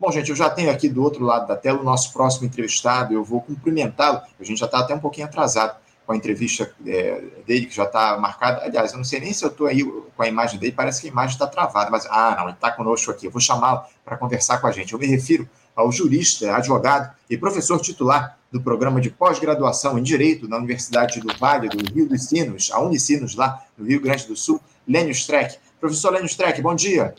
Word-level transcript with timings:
Bom, 0.00 0.10
gente, 0.10 0.30
eu 0.30 0.36
já 0.36 0.48
tenho 0.48 0.70
aqui 0.70 0.88
do 0.88 1.02
outro 1.02 1.22
lado 1.22 1.46
da 1.46 1.54
tela 1.54 1.78
o 1.78 1.84
nosso 1.84 2.10
próximo 2.10 2.46
entrevistado, 2.46 3.12
eu 3.12 3.22
vou 3.22 3.42
cumprimentá-lo, 3.42 4.22
a 4.40 4.42
gente 4.42 4.58
já 4.58 4.64
está 4.64 4.78
até 4.78 4.94
um 4.94 4.98
pouquinho 4.98 5.26
atrasado 5.26 5.76
com 6.06 6.14
a 6.14 6.16
entrevista 6.16 6.74
é, 6.86 7.22
dele, 7.46 7.66
que 7.66 7.76
já 7.76 7.84
está 7.84 8.16
marcada. 8.16 8.64
Aliás, 8.64 8.92
eu 8.92 8.96
não 8.96 9.04
sei 9.04 9.20
nem 9.20 9.30
se 9.34 9.44
eu 9.44 9.50
estou 9.50 9.66
aí 9.66 9.84
com 9.84 10.22
a 10.22 10.26
imagem 10.26 10.58
dele, 10.58 10.72
parece 10.72 11.02
que 11.02 11.08
a 11.08 11.10
imagem 11.10 11.34
está 11.34 11.46
travada, 11.46 11.90
mas, 11.90 12.06
ah, 12.06 12.34
não, 12.38 12.44
ele 12.44 12.54
está 12.54 12.70
conosco 12.70 13.10
aqui, 13.10 13.26
eu 13.26 13.30
vou 13.30 13.42
chamá-lo 13.42 13.82
para 14.02 14.16
conversar 14.16 14.58
com 14.58 14.66
a 14.66 14.72
gente. 14.72 14.90
Eu 14.94 14.98
me 14.98 15.06
refiro 15.06 15.46
ao 15.76 15.92
jurista, 15.92 16.56
advogado 16.56 17.14
e 17.28 17.36
professor 17.36 17.78
titular 17.78 18.38
do 18.50 18.58
programa 18.58 19.02
de 19.02 19.10
pós-graduação 19.10 19.98
em 19.98 20.02
Direito 20.02 20.48
da 20.48 20.56
Universidade 20.56 21.20
do 21.20 21.28
Vale 21.36 21.68
do 21.68 21.92
Rio 21.92 22.08
dos 22.08 22.24
Sinos, 22.24 22.70
a 22.72 22.80
Unicinos, 22.80 23.34
lá 23.34 23.62
no 23.76 23.84
Rio 23.84 24.00
Grande 24.00 24.26
do 24.26 24.34
Sul, 24.34 24.62
Lênio 24.88 25.12
Streck. 25.12 25.58
Professor 25.78 26.10
Lênio 26.10 26.26
Streck, 26.26 26.62
bom 26.62 26.74
dia. 26.74 27.14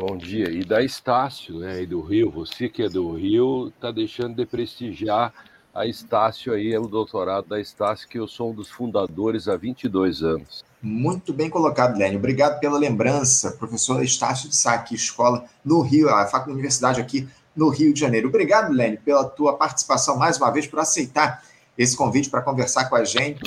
Bom 0.00 0.16
dia. 0.16 0.48
E 0.48 0.64
da 0.64 0.82
Estácio, 0.82 1.58
né, 1.58 1.82
e 1.82 1.86
do 1.86 2.00
Rio, 2.00 2.30
você 2.30 2.70
que 2.70 2.82
é 2.82 2.88
do 2.88 3.12
Rio, 3.12 3.68
está 3.68 3.90
deixando 3.90 4.34
de 4.34 4.46
prestigiar 4.46 5.30
a 5.74 5.86
Estácio 5.86 6.54
aí, 6.54 6.72
é 6.72 6.80
o 6.80 6.86
doutorado 6.86 7.46
da 7.48 7.60
Estácio, 7.60 8.08
que 8.08 8.18
eu 8.18 8.26
sou 8.26 8.50
um 8.50 8.54
dos 8.54 8.70
fundadores 8.70 9.46
há 9.46 9.58
22 9.58 10.22
anos. 10.22 10.64
Muito 10.80 11.34
bem 11.34 11.50
colocado, 11.50 11.98
Lênio. 11.98 12.18
Obrigado 12.18 12.58
pela 12.60 12.78
lembrança, 12.78 13.52
professor 13.58 14.02
Estácio 14.02 14.48
de 14.48 14.56
Sá, 14.56 14.72
aqui, 14.72 14.94
escola 14.94 15.44
no 15.62 15.82
Rio, 15.82 16.08
a 16.08 16.24
Faculdade 16.24 16.52
Universidade 16.52 16.98
aqui 16.98 17.28
no 17.54 17.68
Rio 17.68 17.92
de 17.92 18.00
Janeiro. 18.00 18.28
Obrigado, 18.28 18.72
Lênio, 18.72 18.98
pela 19.04 19.24
tua 19.24 19.58
participação 19.58 20.16
mais 20.16 20.38
uma 20.38 20.50
vez, 20.50 20.66
por 20.66 20.78
aceitar 20.78 21.42
esse 21.76 21.94
convite 21.94 22.30
para 22.30 22.40
conversar 22.40 22.88
com 22.88 22.96
a 22.96 23.04
gente, 23.04 23.42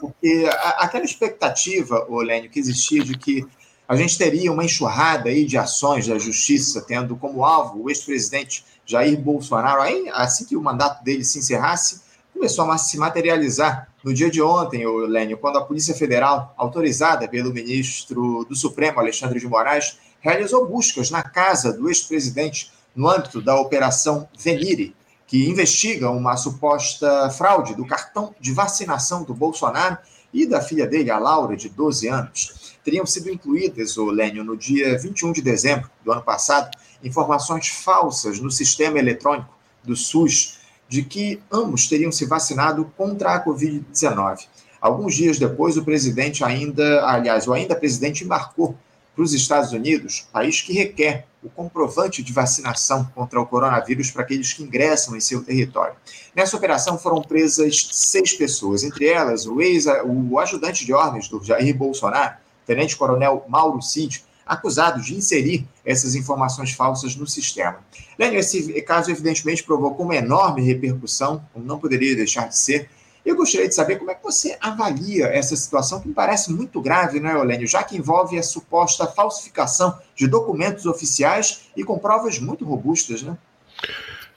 porque 0.00 0.50
aquela 0.78 1.04
expectativa, 1.04 2.04
Lênio, 2.10 2.50
que 2.50 2.58
existia 2.58 3.04
de 3.04 3.16
que 3.16 3.46
a 3.88 3.94
gente 3.94 4.18
teria 4.18 4.52
uma 4.52 4.64
enxurrada 4.64 5.28
aí 5.28 5.44
de 5.44 5.56
ações 5.56 6.08
da 6.08 6.18
justiça, 6.18 6.82
tendo 6.82 7.16
como 7.16 7.44
alvo 7.44 7.84
o 7.84 7.90
ex-presidente 7.90 8.64
Jair 8.84 9.18
Bolsonaro, 9.18 9.80
aí, 9.80 10.08
assim 10.12 10.44
que 10.44 10.56
o 10.56 10.62
mandato 10.62 11.04
dele 11.04 11.24
se 11.24 11.38
encerrasse, 11.38 12.00
começou 12.32 12.70
a 12.70 12.78
se 12.78 12.98
materializar 12.98 13.88
no 14.02 14.12
dia 14.12 14.30
de 14.30 14.42
ontem, 14.42 14.84
Lênio, 15.06 15.38
quando 15.38 15.58
a 15.58 15.64
Polícia 15.64 15.94
Federal, 15.94 16.52
autorizada 16.56 17.28
pelo 17.28 17.52
ministro 17.52 18.44
do 18.48 18.56
Supremo, 18.56 18.98
Alexandre 18.98 19.38
de 19.38 19.46
Moraes, 19.46 19.98
realizou 20.20 20.66
buscas 20.66 21.10
na 21.10 21.22
casa 21.22 21.72
do 21.72 21.88
ex-presidente 21.88 22.72
no 22.94 23.08
âmbito 23.08 23.40
da 23.40 23.58
Operação 23.58 24.28
Venire, 24.38 24.94
que 25.26 25.48
investiga 25.48 26.10
uma 26.10 26.36
suposta 26.36 27.30
fraude 27.30 27.74
do 27.74 27.86
cartão 27.86 28.34
de 28.40 28.52
vacinação 28.52 29.22
do 29.22 29.34
Bolsonaro 29.34 29.98
e 30.32 30.46
da 30.46 30.60
filha 30.60 30.86
dele, 30.86 31.10
a 31.10 31.18
Laura, 31.18 31.56
de 31.56 31.68
12 31.68 32.08
anos 32.08 32.65
teriam 32.86 33.04
sido 33.04 33.28
incluídas, 33.28 33.96
o 33.96 34.06
Lênio, 34.06 34.44
no 34.44 34.56
dia 34.56 34.96
21 34.96 35.32
de 35.32 35.42
dezembro 35.42 35.90
do 36.04 36.12
ano 36.12 36.22
passado, 36.22 36.70
informações 37.02 37.66
falsas 37.66 38.38
no 38.38 38.48
sistema 38.48 38.96
eletrônico 38.96 39.52
do 39.82 39.96
SUS 39.96 40.60
de 40.88 41.02
que 41.02 41.42
ambos 41.50 41.88
teriam 41.88 42.12
se 42.12 42.24
vacinado 42.26 42.84
contra 42.96 43.34
a 43.34 43.44
Covid-19. 43.44 44.46
Alguns 44.80 45.16
dias 45.16 45.36
depois, 45.36 45.76
o 45.76 45.84
presidente 45.84 46.44
ainda, 46.44 47.04
aliás, 47.04 47.48
o 47.48 47.52
ainda 47.52 47.74
presidente 47.74 48.22
embarcou 48.22 48.78
para 49.16 49.24
os 49.24 49.34
Estados 49.34 49.72
Unidos, 49.72 50.28
país 50.32 50.60
que 50.60 50.72
requer 50.72 51.26
o 51.42 51.48
comprovante 51.48 52.22
de 52.22 52.32
vacinação 52.32 53.10
contra 53.16 53.40
o 53.40 53.46
coronavírus 53.46 54.12
para 54.12 54.22
aqueles 54.22 54.52
que 54.52 54.62
ingressam 54.62 55.16
em 55.16 55.20
seu 55.20 55.42
território. 55.42 55.96
Nessa 56.36 56.56
operação 56.56 56.96
foram 56.96 57.20
presas 57.20 57.88
seis 57.90 58.32
pessoas, 58.34 58.84
entre 58.84 59.08
elas 59.08 59.44
o 59.44 59.60
ex, 59.60 59.86
o 60.04 60.38
ajudante 60.38 60.84
de 60.86 60.92
ordens 60.92 61.28
do 61.28 61.42
Jair 61.42 61.76
Bolsonaro, 61.76 62.45
tenente-coronel 62.66 63.44
Mauro 63.48 63.80
Cid, 63.80 64.24
acusado 64.44 65.00
de 65.00 65.14
inserir 65.14 65.66
essas 65.84 66.14
informações 66.14 66.72
falsas 66.72 67.16
no 67.16 67.26
sistema. 67.26 67.78
Lênin, 68.18 68.36
esse 68.36 68.80
caso 68.82 69.10
evidentemente 69.10 69.62
provocou 69.62 70.04
uma 70.04 70.16
enorme 70.16 70.62
repercussão, 70.62 71.44
como 71.52 71.64
não 71.64 71.78
poderia 71.78 72.14
deixar 72.14 72.48
de 72.48 72.56
ser. 72.56 72.88
Eu 73.24 73.34
gostaria 73.34 73.68
de 73.68 73.74
saber 73.74 73.96
como 73.96 74.10
é 74.12 74.14
que 74.14 74.22
você 74.22 74.56
avalia 74.60 75.26
essa 75.26 75.56
situação, 75.56 76.00
que 76.00 76.06
me 76.06 76.14
parece 76.14 76.52
muito 76.52 76.80
grave, 76.80 77.18
não 77.18 77.28
é, 77.28 77.36
Olênio, 77.36 77.66
já 77.66 77.82
que 77.82 77.96
envolve 77.96 78.38
a 78.38 78.42
suposta 78.42 79.04
falsificação 79.06 79.98
de 80.14 80.28
documentos 80.28 80.86
oficiais 80.86 81.62
e 81.76 81.82
com 81.82 81.98
provas 81.98 82.38
muito 82.38 82.64
robustas, 82.64 83.22
né? 83.22 83.36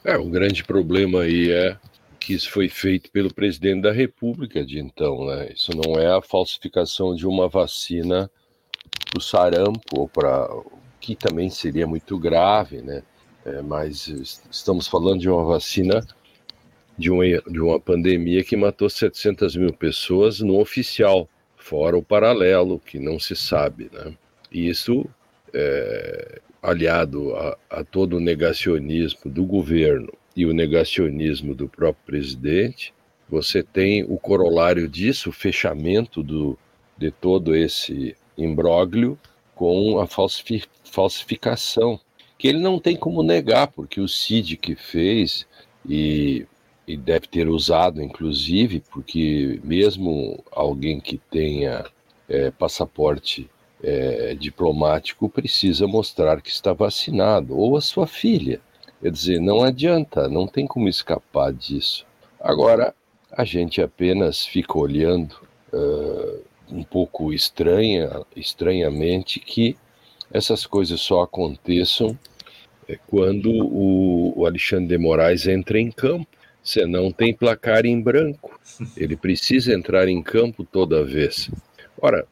É, 0.03 0.17
o 0.17 0.27
grande 0.29 0.63
problema 0.63 1.21
aí 1.21 1.51
é 1.51 1.77
que 2.19 2.33
isso 2.33 2.51
foi 2.51 2.67
feito 2.69 3.11
pelo 3.11 3.33
presidente 3.33 3.81
da 3.81 3.91
República 3.91 4.65
de 4.65 4.79
então, 4.79 5.25
né? 5.25 5.51
Isso 5.53 5.71
não 5.75 5.99
é 5.99 6.07
a 6.07 6.21
falsificação 6.21 7.15
de 7.15 7.25
uma 7.25 7.47
vacina 7.47 8.29
para 9.09 9.19
o 9.19 9.21
sarampo 9.21 9.99
ou 10.01 10.07
para 10.07 10.47
que 10.99 11.15
também 11.15 11.49
seria 11.49 11.87
muito 11.87 12.17
grave, 12.19 12.81
né? 12.81 13.03
É, 13.45 13.61
mas 13.61 14.07
estamos 14.51 14.87
falando 14.87 15.21
de 15.21 15.29
uma 15.29 15.43
vacina 15.45 16.05
de 16.97 17.09
uma, 17.09 17.23
de 17.25 17.59
uma 17.61 17.79
pandemia 17.79 18.43
que 18.43 18.57
matou 18.57 18.89
700 18.89 19.55
mil 19.55 19.73
pessoas 19.73 20.41
no 20.41 20.59
oficial, 20.59 21.29
fora 21.55 21.97
o 21.97 22.03
paralelo, 22.03 22.77
que 22.77 22.99
não 22.99 23.17
se 23.17 23.35
sabe, 23.35 23.89
né? 23.93 24.13
E 24.51 24.67
isso, 24.67 25.05
é, 25.53 26.41
aliado 26.61 27.33
a, 27.35 27.57
a 27.69 27.83
todo 27.85 28.17
o 28.17 28.19
negacionismo 28.19 29.31
do 29.31 29.45
governo 29.45 30.11
e 30.39 30.45
o 30.45 30.53
negacionismo 30.53 31.53
do 31.53 31.67
próprio 31.67 32.05
presidente, 32.05 32.93
você 33.29 33.61
tem 33.61 34.05
o 34.05 34.17
corolário 34.17 34.87
disso, 34.87 35.31
o 35.31 35.33
fechamento 35.33 36.23
do, 36.23 36.57
de 36.97 37.11
todo 37.11 37.53
esse 37.53 38.15
imbróglio 38.37 39.19
com 39.53 39.99
a 39.99 40.07
falsificação, 40.85 41.99
que 42.37 42.47
ele 42.47 42.59
não 42.59 42.79
tem 42.79 42.95
como 42.95 43.21
negar, 43.21 43.67
porque 43.67 43.99
o 43.99 44.07
CID 44.07 44.55
que 44.55 44.75
fez, 44.75 45.45
e, 45.85 46.45
e 46.87 46.95
deve 46.95 47.27
ter 47.27 47.49
usado 47.49 48.01
inclusive, 48.01 48.81
porque 48.93 49.59
mesmo 49.61 50.41
alguém 50.53 51.01
que 51.01 51.17
tenha 51.17 51.83
é, 52.29 52.49
passaporte 52.49 53.49
é, 53.83 54.35
diplomático 54.35 55.27
precisa 55.27 55.85
mostrar 55.85 56.41
que 56.41 56.49
está 56.49 56.71
vacinado, 56.71 57.59
ou 57.59 57.75
a 57.75 57.81
sua 57.81 58.07
filha. 58.07 58.61
Quer 59.01 59.11
dizer, 59.11 59.39
não 59.39 59.63
adianta, 59.63 60.27
não 60.27 60.45
tem 60.45 60.67
como 60.67 60.89
escapar 60.89 61.53
disso. 61.53 62.05
Agora, 62.39 62.93
a 63.31 63.45
gente 63.45 63.81
apenas 63.81 64.45
fica 64.45 64.77
olhando 64.77 65.35
uh, 65.71 66.41
um 66.69 66.83
pouco 66.83 67.33
estranha, 67.33 68.09
estranhamente 68.35 69.39
que 69.39 69.77
essas 70.31 70.65
coisas 70.65 70.99
só 71.01 71.23
aconteçam 71.23 72.17
eh, 72.87 72.99
quando 73.07 73.49
o, 73.51 74.39
o 74.39 74.45
Alexandre 74.45 74.87
de 74.87 74.97
Moraes 74.97 75.47
entra 75.47 75.79
em 75.79 75.91
campo. 75.91 76.27
Senão 76.61 77.11
tem 77.11 77.33
placar 77.33 77.85
em 77.85 77.99
branco. 77.99 78.59
Ele 78.95 79.15
precisa 79.15 79.73
entrar 79.73 80.07
em 80.07 80.21
campo 80.21 80.63
toda 80.63 81.05
vez. 81.05 81.49
Ora, 81.99 82.27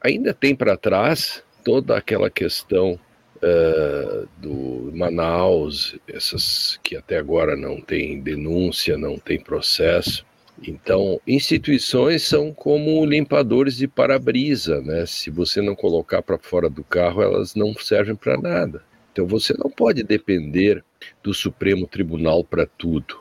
ainda 0.00 0.34
tem 0.34 0.56
para 0.56 0.76
trás 0.76 1.44
toda 1.62 1.96
aquela 1.96 2.30
questão 2.30 2.98
uh, 3.42 4.28
do 4.36 4.90
Manaus, 4.94 5.96
essas 6.08 6.78
que 6.82 6.96
até 6.96 7.18
agora 7.18 7.56
não 7.56 7.80
tem 7.80 8.20
denúncia, 8.20 8.96
não 8.96 9.18
tem 9.18 9.40
processo. 9.40 10.26
Então, 10.66 11.20
instituições 11.26 12.24
são 12.24 12.52
como 12.52 13.04
limpadores 13.06 13.76
de 13.76 13.86
para-brisa, 13.86 14.80
né? 14.80 15.06
Se 15.06 15.30
você 15.30 15.62
não 15.62 15.76
colocar 15.76 16.20
para 16.20 16.38
fora 16.38 16.68
do 16.68 16.82
carro, 16.82 17.22
elas 17.22 17.54
não 17.54 17.74
servem 17.74 18.16
para 18.16 18.36
nada. 18.36 18.82
Então, 19.12 19.26
você 19.26 19.54
não 19.56 19.70
pode 19.70 20.02
depender 20.02 20.84
do 21.22 21.32
Supremo 21.32 21.86
Tribunal 21.86 22.42
para 22.42 22.66
tudo. 22.66 23.20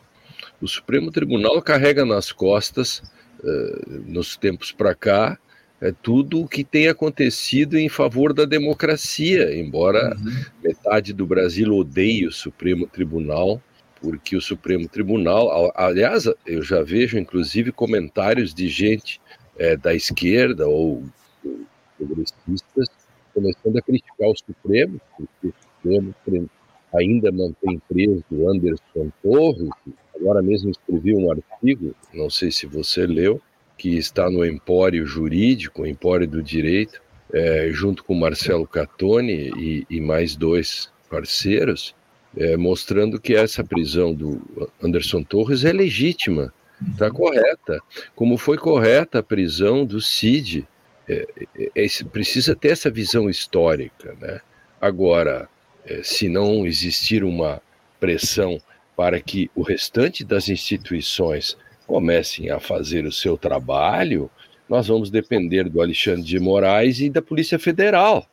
O 0.60 0.68
Supremo 0.68 1.12
Tribunal 1.12 1.62
carrega 1.62 2.04
nas 2.06 2.32
costas, 2.32 3.04
uh, 3.44 4.04
nos 4.08 4.36
tempos 4.36 4.72
para 4.72 4.96
cá, 4.96 5.38
é 5.80 5.92
tudo 5.92 6.42
o 6.42 6.48
que 6.48 6.64
tem 6.64 6.88
acontecido 6.88 7.78
em 7.78 7.88
favor 7.88 8.34
da 8.34 8.46
democracia, 8.46 9.56
embora 9.56 10.16
uhum. 10.16 10.46
metade 10.64 11.14
do 11.14 11.26
Brasil 11.26 11.76
odeie 11.76 12.26
o 12.26 12.32
Supremo 12.32 12.88
Tribunal, 12.88 13.62
porque 14.02 14.36
o 14.36 14.42
Supremo 14.42 14.88
Tribunal, 14.88 15.72
aliás, 15.76 16.26
eu 16.46 16.62
já 16.64 16.82
vejo 16.82 17.18
inclusive 17.18 17.72
comentários 17.72 18.54
de 18.54 18.68
gente 18.68 19.22
é, 19.58 19.78
da 19.78 19.94
esquerda 19.94 20.68
ou 20.68 21.04
progressistas 21.98 22.90
começando 23.34 23.78
a 23.78 23.82
criticar 23.82 24.30
o 24.30 24.36
Supremo, 24.36 25.00
porque 25.16 25.48
o 25.48 25.54
Supremo 25.84 26.50
ainda 26.96 27.32
mantém 27.32 27.80
preso 27.88 28.24
o 28.32 28.50
Anderson 28.50 29.12
Torres. 29.22 29.70
Agora 30.16 30.42
mesmo 30.42 30.72
escrevi 30.72 31.16
um 31.16 31.32
artigo, 31.32 31.94
não 32.12 32.30
sei 32.30 32.52
se 32.52 32.66
você 32.66 33.06
leu, 33.06 33.40
que 33.78 33.96
está 33.98 34.30
no 34.30 34.46
Empório 34.46 35.06
Jurídico, 35.06 35.86
Empório 35.86 36.28
do 36.28 36.42
Direito, 36.42 37.02
é, 37.32 37.70
junto 37.72 38.04
com 38.04 38.16
Marcelo 38.16 38.68
Catone 38.68 39.52
e, 39.58 39.86
e 39.90 40.02
mais 40.02 40.36
dois 40.36 40.92
parceiros, 41.10 41.96
é, 42.36 42.58
mostrando 42.58 43.20
que 43.20 43.36
essa 43.36 43.64
prisão 43.64 44.14
do 44.14 44.70
Anderson 44.82 45.24
Torres 45.24 45.64
é 45.64 45.72
legítima, 45.72 46.54
está 46.92 47.10
correta, 47.10 47.80
como 48.16 48.38
foi 48.38 48.58
correta 48.58 49.20
a 49.20 49.24
prisão 49.24 49.86
do 49.86 50.00
Cid. 50.02 50.68
É, 51.10 51.26
é, 51.76 51.88
precisa 52.12 52.56
ter 52.56 52.70
essa 52.70 52.92
visão 52.92 53.30
histórica. 53.30 54.16
Né? 54.20 54.42
Agora, 54.80 55.50
é, 55.86 56.02
se 56.04 56.28
não 56.28 56.66
existir 56.66 57.24
uma 57.24 57.62
pressão 58.00 58.60
para 58.96 59.20
que 59.22 59.50
o 59.56 59.62
restante 59.62 60.24
das 60.24 60.50
instituições 60.50 61.58
comecem 61.88 62.52
a 62.52 62.60
fazer 62.60 63.06
o 63.06 63.12
seu 63.12 63.38
trabalho, 63.38 64.30
nós 64.70 64.88
vamos 64.88 65.10
depender 65.10 65.70
do 65.70 65.82
Alexandre 65.82 66.24
de 66.24 66.38
Moraes 66.40 67.00
e 67.00 67.10
da 67.10 67.22
Polícia 67.22 67.58
Federal, 67.58 68.28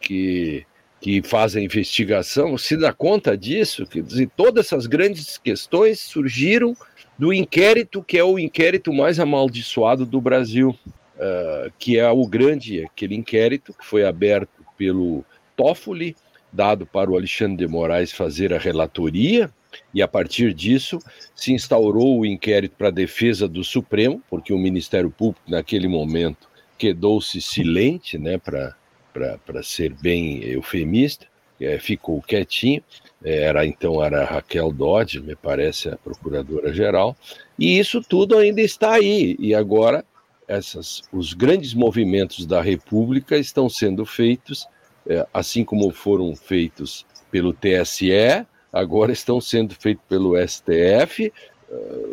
que, 0.00 0.64
que 1.00 1.22
faz 1.22 1.54
a 1.54 1.60
investigação. 1.60 2.56
Se 2.56 2.76
dá 2.76 2.92
conta 2.92 3.36
disso? 3.36 3.86
Quer 3.86 4.02
dizer, 4.02 4.30
todas 4.34 4.66
essas 4.66 4.86
grandes 4.86 5.36
questões 5.36 6.00
surgiram 6.00 6.74
do 7.18 7.32
inquérito 7.32 8.02
que 8.02 8.18
é 8.18 8.24
o 8.24 8.38
inquérito 8.38 8.92
mais 8.92 9.20
amaldiçoado 9.20 10.06
do 10.06 10.20
Brasil, 10.20 10.70
uh, 11.16 11.70
que 11.78 11.98
é 11.98 12.10
o 12.10 12.26
grande, 12.26 12.84
aquele 12.84 13.14
inquérito 13.14 13.74
que 13.74 13.84
foi 13.84 14.04
aberto 14.04 14.64
pelo 14.78 15.24
Toffoli, 15.54 16.16
dado 16.52 16.86
para 16.86 17.10
o 17.10 17.16
Alexandre 17.16 17.56
de 17.56 17.66
Moraes 17.66 18.12
fazer 18.12 18.54
a 18.54 18.58
relatoria, 18.58 19.50
e 19.92 20.02
a 20.02 20.08
partir 20.08 20.52
disso 20.52 20.98
se 21.34 21.52
instaurou 21.52 22.20
o 22.20 22.26
inquérito 22.26 22.74
para 22.76 22.88
a 22.88 22.92
defesa 22.92 23.48
do 23.48 23.62
Supremo, 23.64 24.22
porque 24.28 24.52
o 24.52 24.58
Ministério 24.58 25.10
Público, 25.10 25.42
naquele 25.48 25.88
momento, 25.88 26.48
quedou-se 26.78 27.40
silente, 27.40 28.18
né, 28.18 28.38
para 28.38 29.62
ser 29.62 29.92
bem 29.94 30.42
eufemista, 30.44 31.26
é, 31.60 31.78
ficou 31.78 32.20
quietinho. 32.20 32.82
É, 33.24 33.44
era 33.44 33.66
então 33.66 34.04
era 34.04 34.24
Raquel 34.24 34.70
Dodge, 34.70 35.20
me 35.20 35.34
parece, 35.34 35.88
a 35.88 35.96
procuradora-geral, 35.96 37.16
e 37.58 37.78
isso 37.78 38.02
tudo 38.02 38.36
ainda 38.36 38.60
está 38.60 38.94
aí. 38.94 39.36
E 39.38 39.54
agora 39.54 40.04
essas, 40.46 41.02
os 41.12 41.32
grandes 41.32 41.74
movimentos 41.74 42.46
da 42.46 42.60
República 42.60 43.36
estão 43.36 43.68
sendo 43.68 44.04
feitos, 44.04 44.66
é, 45.06 45.26
assim 45.32 45.64
como 45.64 45.90
foram 45.90 46.34
feitos 46.36 47.06
pelo 47.30 47.52
TSE, 47.52 48.46
agora 48.76 49.12
estão 49.12 49.40
sendo 49.40 49.74
feitos 49.74 50.04
pelo 50.08 50.34
STF, 50.36 51.32
eh, 51.70 52.06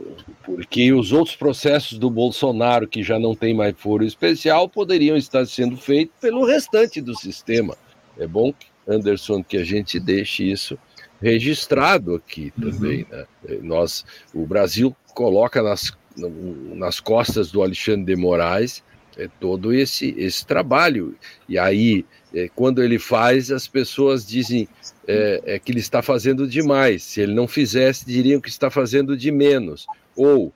porque 0.43 0.93
os 0.93 1.11
outros 1.11 1.35
processos 1.35 1.97
do 1.97 2.09
Bolsonaro, 2.09 2.87
que 2.87 3.03
já 3.03 3.19
não 3.19 3.35
tem 3.35 3.53
mais 3.53 3.75
foro 3.77 4.03
especial, 4.03 4.69
poderiam 4.69 5.17
estar 5.17 5.45
sendo 5.45 5.77
feitos 5.77 6.15
pelo 6.19 6.45
restante 6.45 7.01
do 7.01 7.15
sistema. 7.15 7.75
É 8.17 8.25
bom, 8.27 8.53
Anderson, 8.87 9.43
que 9.43 9.57
a 9.57 9.63
gente 9.63 9.99
deixe 9.99 10.49
isso 10.49 10.77
registrado 11.21 12.15
aqui 12.15 12.53
uhum. 12.57 12.71
também. 12.71 13.07
Né? 13.11 13.25
Eh, 13.47 13.59
nós, 13.61 14.05
o 14.33 14.45
Brasil 14.45 14.95
coloca 15.13 15.61
nas, 15.61 15.91
nas 16.75 16.99
costas 16.99 17.51
do 17.51 17.61
Alexandre 17.61 18.15
de 18.15 18.15
Moraes 18.15 18.83
é 19.17 19.29
todo 19.39 19.73
esse, 19.73 20.13
esse 20.17 20.45
trabalho. 20.45 21.15
E 21.47 21.57
aí, 21.57 22.05
é, 22.33 22.49
quando 22.55 22.81
ele 22.81 22.97
faz, 22.97 23.51
as 23.51 23.67
pessoas 23.67 24.25
dizem 24.25 24.67
é, 25.07 25.41
é, 25.45 25.59
que 25.59 25.71
ele 25.71 25.79
está 25.79 26.01
fazendo 26.01 26.47
demais. 26.47 27.03
Se 27.03 27.21
ele 27.21 27.33
não 27.33 27.47
fizesse, 27.47 28.05
diriam 28.05 28.41
que 28.41 28.49
está 28.49 28.69
fazendo 28.69 29.15
de 29.15 29.31
menos. 29.31 29.85
Ou 30.15 30.47
uh, 30.47 30.53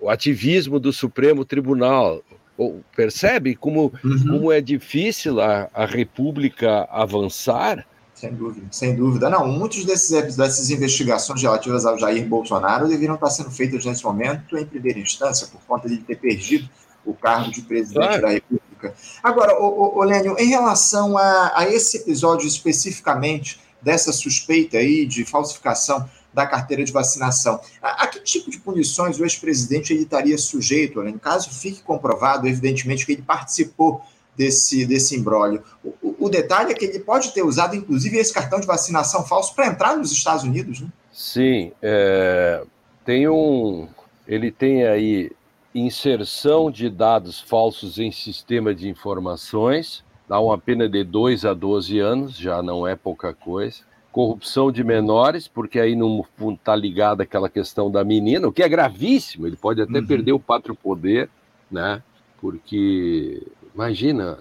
o 0.00 0.08
ativismo 0.08 0.78
do 0.78 0.92
Supremo 0.92 1.44
Tribunal. 1.44 2.22
Ou, 2.56 2.82
percebe 2.94 3.54
como, 3.54 3.92
uhum. 4.02 4.26
como 4.28 4.52
é 4.52 4.60
difícil 4.60 5.40
a, 5.40 5.68
a 5.74 5.84
República 5.84 6.86
avançar? 6.90 7.86
Sem 8.14 8.32
dúvida, 8.32 8.66
sem 8.70 8.96
dúvida. 8.96 9.28
Não, 9.28 9.46
muitos 9.46 9.84
desses, 9.84 10.36
dessas 10.36 10.70
investigações 10.70 11.42
relativas 11.42 11.84
ao 11.84 11.98
Jair 11.98 12.26
Bolsonaro 12.26 12.88
deveriam 12.88 13.14
estar 13.16 13.28
sendo 13.28 13.50
feitas 13.50 13.84
nesse 13.84 14.02
momento 14.04 14.56
em 14.56 14.64
primeira 14.64 14.98
instância, 14.98 15.48
por 15.48 15.60
conta 15.66 15.86
de 15.86 15.98
ter 15.98 16.16
perdido 16.16 16.66
o 17.06 17.14
cargo 17.14 17.50
de 17.50 17.62
presidente 17.62 18.06
claro. 18.06 18.22
da 18.22 18.28
República. 18.28 18.94
Agora, 19.22 19.58
o, 19.58 20.02
Lênio, 20.02 20.36
em 20.38 20.48
relação 20.48 21.16
a, 21.16 21.52
a 21.54 21.68
esse 21.70 21.98
episódio 21.98 22.46
especificamente, 22.46 23.60
dessa 23.80 24.12
suspeita 24.12 24.78
aí 24.78 25.06
de 25.06 25.24
falsificação 25.24 26.08
da 26.34 26.46
carteira 26.46 26.84
de 26.84 26.92
vacinação. 26.92 27.60
A, 27.80 28.04
a 28.04 28.06
que 28.06 28.20
tipo 28.20 28.50
de 28.50 28.58
punições 28.58 29.18
o 29.18 29.24
ex-presidente 29.24 29.94
estaria 29.94 30.36
sujeito, 30.36 31.00
Lênio, 31.00 31.18
caso 31.18 31.50
fique 31.50 31.82
comprovado, 31.82 32.46
evidentemente, 32.46 33.06
que 33.06 33.12
ele 33.12 33.22
participou 33.22 34.02
desse, 34.36 34.84
desse 34.84 35.16
imbróglio? 35.16 35.62
O, 35.82 36.26
o, 36.26 36.28
detalhe 36.28 36.72
é 36.72 36.74
que 36.74 36.84
ele 36.84 37.00
pode 37.00 37.32
ter 37.32 37.42
usado, 37.42 37.74
inclusive, 37.74 38.18
esse 38.18 38.34
cartão 38.34 38.60
de 38.60 38.66
vacinação 38.66 39.24
falso 39.24 39.54
para 39.54 39.68
entrar 39.68 39.96
nos 39.96 40.12
Estados 40.12 40.44
Unidos, 40.44 40.80
né? 40.80 40.88
Sim, 41.10 41.72
é, 41.80 42.62
tem 43.04 43.26
um... 43.28 43.88
Ele 44.28 44.50
tem 44.50 44.84
aí 44.84 45.30
inserção 45.78 46.70
de 46.70 46.88
dados 46.88 47.40
falsos 47.40 47.98
em 47.98 48.10
sistema 48.10 48.74
de 48.74 48.88
informações, 48.88 50.04
dá 50.28 50.40
uma 50.40 50.56
pena 50.56 50.88
de 50.88 51.04
2 51.04 51.44
a 51.44 51.52
12 51.52 51.98
anos, 51.98 52.36
já 52.36 52.62
não 52.62 52.86
é 52.86 52.96
pouca 52.96 53.34
coisa. 53.34 53.82
Corrupção 54.10 54.72
de 54.72 54.82
menores, 54.82 55.46
porque 55.46 55.78
aí 55.78 55.94
não 55.94 56.24
está 56.48 56.74
ligada 56.74 57.22
aquela 57.22 57.50
questão 57.50 57.90
da 57.90 58.02
menina, 58.02 58.48
o 58.48 58.52
que 58.52 58.62
é 58.62 58.68
gravíssimo, 58.68 59.46
ele 59.46 59.56
pode 59.56 59.82
até 59.82 59.98
uhum. 59.98 60.06
perder 60.06 60.32
o 60.32 60.40
pátrio 60.40 60.74
poder, 60.74 61.28
né? 61.70 62.02
Porque, 62.40 63.46
imagina, 63.74 64.38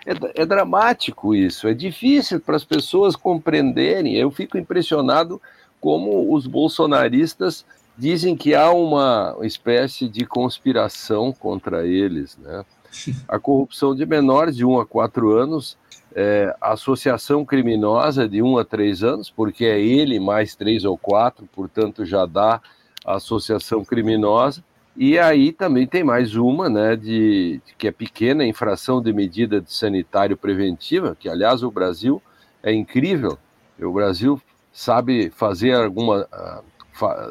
é, 0.05 0.41
é, 0.41 0.45
dramático 0.45 1.35
isso, 1.35 1.67
é 1.67 1.73
difícil 1.73 2.39
para 2.39 2.55
as 2.55 2.63
pessoas 2.63 3.15
compreenderem. 3.15 4.15
Eu 4.15 4.31
fico 4.31 4.57
impressionado 4.57 5.39
como 5.79 6.33
os 6.33 6.47
bolsonaristas 6.47 7.63
Dizem 7.97 8.35
que 8.35 8.53
há 8.53 8.71
uma 8.71 9.35
espécie 9.41 10.07
de 10.07 10.25
conspiração 10.25 11.33
contra 11.33 11.85
eles, 11.85 12.37
né? 12.37 12.63
A 13.27 13.39
corrupção 13.39 13.95
de 13.95 14.05
menores 14.05 14.55
de 14.55 14.63
1 14.63 14.79
a 14.79 14.85
4 14.85 15.31
anos, 15.35 15.77
é, 16.15 16.55
associação 16.61 17.43
criminosa 17.43 18.27
de 18.27 18.41
1 18.41 18.57
a 18.57 18.65
3 18.65 19.03
anos, 19.03 19.29
porque 19.29 19.65
é 19.65 19.79
ele 19.79 20.19
mais 20.19 20.55
3 20.55 20.85
ou 20.85 20.97
4, 20.97 21.47
portanto 21.53 22.05
já 22.05 22.25
dá 22.25 22.61
a 23.05 23.15
associação 23.15 23.83
criminosa. 23.83 24.63
E 24.95 25.19
aí 25.19 25.51
também 25.51 25.85
tem 25.85 26.03
mais 26.03 26.35
uma, 26.35 26.69
né, 26.69 26.95
de, 26.95 27.61
que 27.77 27.87
é 27.87 27.91
pequena, 27.91 28.45
infração 28.45 29.01
de 29.01 29.13
medida 29.13 29.61
de 29.61 29.71
sanitário 29.71 30.35
preventiva, 30.35 31.15
que 31.19 31.29
aliás 31.29 31.61
o 31.61 31.69
Brasil 31.69 32.21
é 32.63 32.73
incrível. 32.73 33.37
O 33.79 33.91
Brasil 33.91 34.41
sabe 34.73 35.29
fazer 35.29 35.75
alguma, 35.75 36.27
ah, 36.31 36.61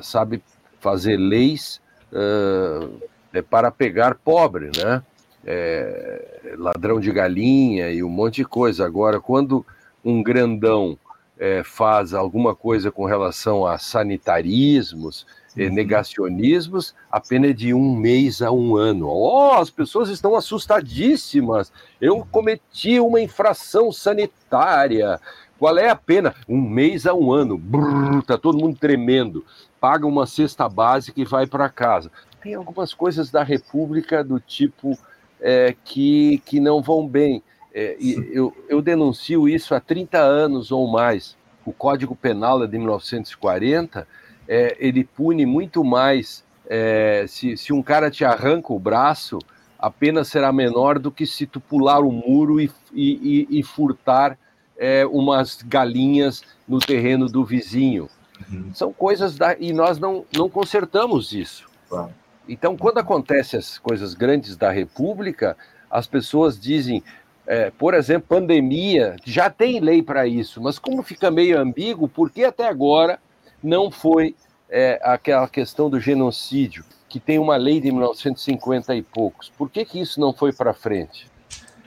sabe 0.00 0.40
fazer 0.80 1.16
leis 1.16 1.80
uh, 2.12 3.42
para 3.50 3.70
pegar 3.70 4.14
pobre, 4.16 4.70
né? 4.76 5.02
É, 5.48 6.54
ladrão 6.58 6.98
de 6.98 7.12
galinha 7.12 7.88
e 7.90 8.02
um 8.02 8.08
monte 8.08 8.36
de 8.36 8.44
coisa. 8.44 8.84
Agora, 8.84 9.20
quando 9.20 9.64
um 10.04 10.20
grandão 10.20 10.98
é, 11.38 11.62
faz 11.62 12.14
alguma 12.14 12.54
coisa 12.54 12.90
com 12.90 13.04
relação 13.04 13.66
a 13.66 13.78
sanitarismos, 13.78 15.26
uhum. 15.56 15.70
negacionismos, 15.70 16.94
a 17.10 17.20
pena 17.20 17.48
é 17.48 17.52
de 17.52 17.74
um 17.74 17.94
mês 17.94 18.42
a 18.42 18.50
um 18.50 18.76
ano. 18.76 19.08
Oh, 19.08 19.52
as 19.52 19.70
pessoas 19.70 20.08
estão 20.08 20.34
assustadíssimas. 20.34 21.72
Eu 22.00 22.26
cometi 22.30 22.98
uma 23.00 23.20
infração 23.20 23.92
sanitária. 23.92 25.20
Qual 25.58 25.76
é 25.78 25.88
a 25.88 25.96
pena? 25.96 26.34
Um 26.48 26.60
mês 26.60 27.06
a 27.06 27.14
um 27.14 27.32
ano. 27.32 27.56
Brrr, 27.56 28.22
tá 28.22 28.36
todo 28.36 28.58
mundo 28.58 28.76
tremendo 28.78 29.44
paga 29.86 30.04
uma 30.04 30.26
cesta 30.26 30.68
básica 30.68 31.20
e 31.20 31.24
vai 31.24 31.46
para 31.46 31.68
casa. 31.68 32.10
Tem 32.42 32.54
algumas 32.54 32.92
coisas 32.92 33.30
da 33.30 33.44
República 33.44 34.24
do 34.24 34.40
tipo 34.40 34.98
é, 35.40 35.76
que, 35.84 36.42
que 36.44 36.58
não 36.58 36.82
vão 36.82 37.06
bem. 37.06 37.40
É, 37.72 37.96
eu, 38.00 38.52
eu 38.68 38.82
denuncio 38.82 39.48
isso 39.48 39.76
há 39.76 39.80
30 39.80 40.18
anos 40.18 40.72
ou 40.72 40.88
mais. 40.88 41.36
O 41.64 41.72
Código 41.72 42.16
Penal 42.16 42.64
é 42.64 42.66
de 42.66 42.76
1940, 42.76 44.08
é, 44.48 44.76
ele 44.80 45.04
pune 45.04 45.46
muito 45.46 45.84
mais. 45.84 46.44
É, 46.68 47.24
se, 47.28 47.56
se 47.56 47.72
um 47.72 47.80
cara 47.80 48.10
te 48.10 48.24
arranca 48.24 48.72
o 48.72 48.78
braço, 48.80 49.38
a 49.78 49.88
pena 49.88 50.24
será 50.24 50.52
menor 50.52 50.98
do 50.98 51.12
que 51.12 51.24
se 51.26 51.46
tu 51.46 51.60
pular 51.60 52.00
o 52.00 52.10
muro 52.10 52.60
e, 52.60 52.68
e, 52.92 53.46
e 53.50 53.62
furtar 53.62 54.36
é, 54.78 55.06
umas 55.06 55.62
galinhas 55.62 56.42
no 56.66 56.78
terreno 56.78 57.26
do 57.26 57.44
vizinho. 57.44 58.08
Uhum. 58.50 58.70
São 58.74 58.92
coisas 58.92 59.36
da. 59.36 59.56
E 59.58 59.72
nós 59.72 59.98
não, 59.98 60.24
não 60.36 60.48
consertamos 60.48 61.32
isso. 61.32 61.66
Claro. 61.88 62.12
Então, 62.48 62.76
quando 62.76 62.98
acontecem 62.98 63.58
as 63.58 63.78
coisas 63.78 64.14
grandes 64.14 64.56
da 64.56 64.70
República, 64.70 65.56
as 65.90 66.06
pessoas 66.06 66.58
dizem, 66.58 67.02
é, 67.46 67.70
por 67.70 67.94
exemplo, 67.94 68.28
pandemia, 68.28 69.16
já 69.24 69.50
tem 69.50 69.80
lei 69.80 70.02
para 70.02 70.26
isso, 70.26 70.60
mas 70.62 70.78
como 70.78 71.02
fica 71.02 71.30
meio 71.30 71.58
ambíguo, 71.58 72.08
por 72.08 72.30
que 72.30 72.44
até 72.44 72.68
agora 72.68 73.18
não 73.62 73.90
foi 73.90 74.36
é, 74.68 75.00
aquela 75.02 75.48
questão 75.48 75.90
do 75.90 75.98
genocídio, 75.98 76.84
que 77.08 77.18
tem 77.18 77.38
uma 77.38 77.56
lei 77.56 77.80
de 77.80 77.90
1950 77.90 78.94
e 78.94 79.02
poucos? 79.02 79.50
Por 79.50 79.68
que, 79.68 79.84
que 79.84 80.00
isso 80.00 80.20
não 80.20 80.32
foi 80.32 80.52
para 80.52 80.72
frente? 80.72 81.26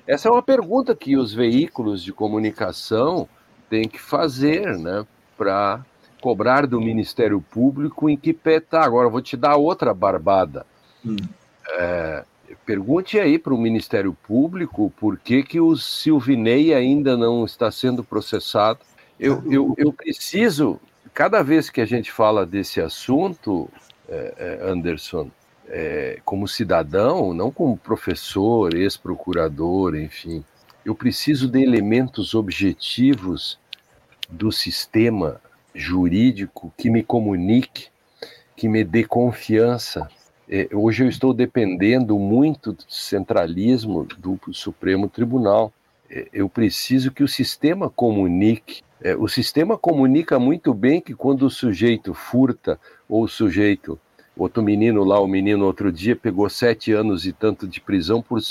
Essa 0.10 0.28
é 0.28 0.32
uma 0.32 0.42
pergunta 0.42 0.96
que 0.96 1.16
os 1.16 1.32
veículos 1.32 2.04
de 2.04 2.12
comunicação 2.12 3.30
têm 3.70 3.88
que 3.88 4.02
fazer, 4.02 4.76
né, 4.76 5.06
para 5.38 5.86
cobrar 6.20 6.66
do 6.66 6.82
Ministério 6.82 7.40
Público 7.40 8.10
em 8.10 8.18
que 8.18 8.34
pé 8.34 8.56
está. 8.56 8.84
Agora, 8.84 9.08
vou 9.08 9.22
te 9.22 9.38
dar 9.38 9.56
outra 9.58 9.94
barbada. 9.94 10.66
Hum. 11.06 11.16
É, 11.74 12.26
pergunte 12.66 13.20
aí 13.20 13.38
para 13.38 13.54
o 13.54 13.58
Ministério 13.58 14.18
Público 14.28 14.92
por 15.00 15.16
que, 15.20 15.44
que 15.44 15.60
o 15.60 15.78
Silvinei 15.78 16.74
ainda 16.74 17.16
não 17.16 17.46
está 17.46 17.70
sendo 17.70 18.04
processado. 18.04 18.80
Eu, 19.20 19.44
eu, 19.46 19.76
eu 19.78 19.94
preciso, 19.94 20.82
cada 21.14 21.44
vez 21.44 21.70
que 21.70 21.82
a 21.82 21.86
gente 21.86 22.12
fala 22.12 22.48
desse 22.48 22.82
assunto, 22.82 23.70
é, 24.08 24.34
é, 24.64 24.72
Anderson, 24.72 25.30
é, 25.70 26.20
como 26.26 26.48
cidadão, 26.48 27.34
não 27.34 27.52
como 27.52 27.78
professor, 27.78 28.74
ex-procurador, 28.74 29.96
enfim, 29.96 30.44
eu 30.84 30.96
preciso 30.96 31.48
de 31.48 31.62
elementos 31.62 32.34
objetivos 32.34 33.60
do 34.30 34.52
sistema 34.52 35.40
jurídico 35.74 36.74
que 36.78 36.90
me 36.90 37.04
comunique, 37.04 37.88
que 38.56 38.68
me 38.68 38.84
dê 38.84 39.04
confiança. 39.04 40.10
É, 40.48 40.68
hoje 40.74 41.04
eu 41.04 41.10
estou 41.10 41.34
dependendo 41.34 42.18
muito 42.18 42.74
do 42.74 42.84
centralismo 42.88 44.08
do 44.18 44.40
Supremo 44.52 45.08
Tribunal. 45.08 45.72
É, 46.10 46.28
eu 46.34 46.50
preciso 46.50 47.12
que 47.12 47.24
o 47.24 47.28
sistema 47.28 47.90
comunique. 47.90 48.82
É, 49.02 49.16
o 49.16 49.28
sistema 49.28 49.78
comunica 49.78 50.40
muito 50.40 50.74
bem 50.74 51.00
que 51.00 51.14
quando 51.14 51.44
o 51.44 51.50
sujeito 51.50 52.14
furta 52.14 52.80
ou 53.08 53.24
o 53.24 53.28
sujeito, 53.28 54.00
outro 54.40 54.64
menino 54.64 55.04
lá, 55.04 55.20
o 55.20 55.28
menino 55.28 55.66
outro 55.66 55.92
dia 55.92 56.16
pegou 56.16 56.50
sete 56.50 56.92
anos 56.94 57.26
e 57.26 57.34
tanto 57.34 57.68
de 57.68 57.82
prisão 57.82 58.22
por, 58.22 58.42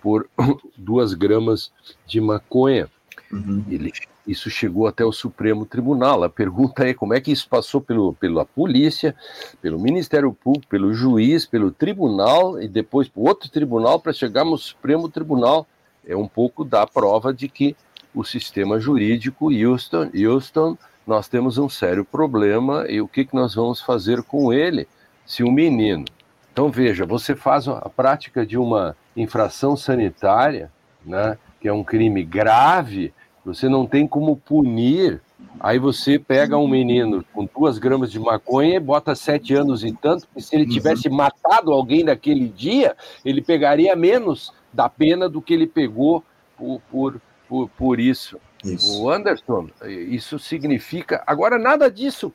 por 0.00 0.28
duas 0.76 1.14
gramas 1.14 1.72
de 2.06 2.20
maconha. 2.20 2.88
Uhum. 3.32 3.64
Ele 3.68 3.92
isso 4.26 4.50
chegou 4.50 4.86
até 4.86 5.04
o 5.04 5.12
Supremo 5.12 5.64
Tribunal. 5.66 6.22
A 6.22 6.28
pergunta 6.28 6.86
é 6.86 6.94
como 6.94 7.14
é 7.14 7.20
que 7.20 7.32
isso 7.32 7.48
passou 7.48 7.80
pelo, 7.80 8.12
pela 8.14 8.44
polícia, 8.44 9.14
pelo 9.60 9.80
Ministério 9.80 10.32
Público, 10.32 10.68
pelo 10.68 10.92
juiz, 10.92 11.46
pelo 11.46 11.72
tribunal 11.72 12.60
e 12.62 12.68
depois 12.68 13.08
para 13.08 13.22
outro 13.22 13.50
tribunal 13.50 13.98
para 13.98 14.12
chegar 14.12 14.44
no 14.44 14.56
Supremo 14.56 15.08
Tribunal. 15.08 15.66
É 16.06 16.14
um 16.14 16.28
pouco 16.28 16.64
da 16.64 16.86
prova 16.86 17.32
de 17.32 17.48
que 17.48 17.74
o 18.14 18.22
sistema 18.22 18.78
jurídico, 18.78 19.50
Houston, 19.50 20.10
Houston, 20.14 20.76
nós 21.06 21.26
temos 21.26 21.58
um 21.58 21.68
sério 21.68 22.04
problema 22.04 22.86
e 22.88 23.00
o 23.00 23.08
que, 23.08 23.24
que 23.24 23.34
nós 23.34 23.54
vamos 23.54 23.80
fazer 23.80 24.22
com 24.22 24.52
ele 24.52 24.86
se 25.30 25.44
um 25.44 25.52
menino. 25.52 26.04
Então 26.52 26.68
veja, 26.68 27.06
você 27.06 27.36
faz 27.36 27.68
a 27.68 27.88
prática 27.88 28.44
de 28.44 28.58
uma 28.58 28.96
infração 29.16 29.76
sanitária, 29.76 30.72
né, 31.06 31.38
que 31.60 31.68
é 31.68 31.72
um 31.72 31.84
crime 31.84 32.24
grave, 32.24 33.14
você 33.44 33.68
não 33.68 33.86
tem 33.86 34.08
como 34.08 34.36
punir. 34.36 35.20
Aí 35.60 35.78
você 35.78 36.18
pega 36.18 36.58
um 36.58 36.66
menino 36.66 37.24
com 37.32 37.48
duas 37.56 37.78
gramas 37.78 38.10
de 38.10 38.18
maconha 38.18 38.74
e 38.74 38.80
bota 38.80 39.14
sete 39.14 39.54
anos 39.54 39.84
e 39.84 39.92
tanto, 39.92 40.26
que 40.34 40.42
se 40.42 40.56
ele 40.56 40.64
uhum. 40.64 40.70
tivesse 40.70 41.08
matado 41.08 41.72
alguém 41.72 42.02
naquele 42.02 42.48
dia, 42.48 42.96
ele 43.24 43.40
pegaria 43.40 43.94
menos 43.94 44.52
da 44.72 44.88
pena 44.88 45.28
do 45.28 45.40
que 45.40 45.54
ele 45.54 45.66
pegou 45.66 46.24
por, 46.58 46.80
por, 46.90 47.20
por, 47.48 47.68
por 47.68 48.00
isso. 48.00 48.36
Isso. 48.64 49.02
O 49.02 49.10
Anderson, 49.10 49.68
isso 49.86 50.38
significa. 50.38 51.22
Agora, 51.26 51.58
nada 51.58 51.90
disso. 51.90 52.32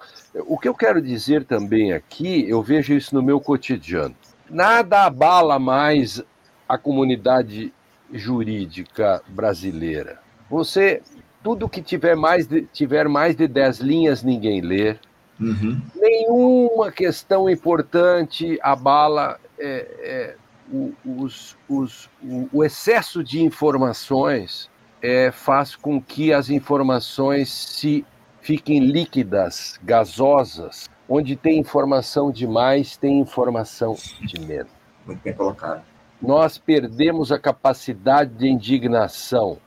O 0.48 0.58
que 0.58 0.68
eu 0.68 0.74
quero 0.74 1.02
dizer 1.02 1.46
também 1.46 1.94
aqui, 1.94 2.50
eu 2.50 2.62
vejo 2.62 2.94
isso 2.94 3.14
no 3.14 3.22
meu 3.22 3.40
cotidiano. 3.40 4.16
Nada 4.50 5.06
abala 5.06 5.60
mais 5.60 6.22
a 6.68 6.78
comunidade 6.78 7.74
jurídica 8.12 9.22
brasileira. 9.28 10.20
Você, 10.50 11.02
tudo 11.44 11.70
que 11.70 11.82
tiver 11.82 12.16
mais 12.16 12.48
de, 12.48 12.62
tiver 12.74 13.08
mais 13.08 13.36
de 13.36 13.48
10 13.48 13.80
linhas, 13.80 14.24
ninguém 14.24 14.62
lê. 14.62 14.98
Uhum. 15.40 15.82
Nenhuma 15.96 16.92
questão 16.92 17.50
importante 17.50 18.58
abala 18.62 19.40
é, 19.60 19.88
é, 20.00 20.36
o, 20.72 20.94
os, 21.06 21.58
os, 21.68 22.10
o, 22.24 22.48
o, 22.52 22.64
excesso 22.64 23.24
de 23.24 23.42
informações 23.42 24.70
é, 25.02 25.32
faz 25.32 25.76
com 25.76 26.02
que 26.02 26.34
as 26.34 26.50
informações 26.50 27.50
se 27.50 28.06
fiquem 28.42 28.80
líquidas, 28.80 29.80
gasosas. 29.84 30.90
Onde 31.08 31.36
tem 31.36 31.60
informação 31.60 32.32
demais, 32.32 32.98
tem 32.98 33.20
informação 33.20 33.96
de 34.22 34.40
menos. 34.40 34.72
Muito 35.06 35.22
bem 35.22 35.34
colocado. 35.34 35.84
Nós 36.22 36.58
perdemos 36.58 37.32
a 37.32 37.38
capacidade 37.38 38.34
de 38.34 38.48
indignação. 38.48 39.58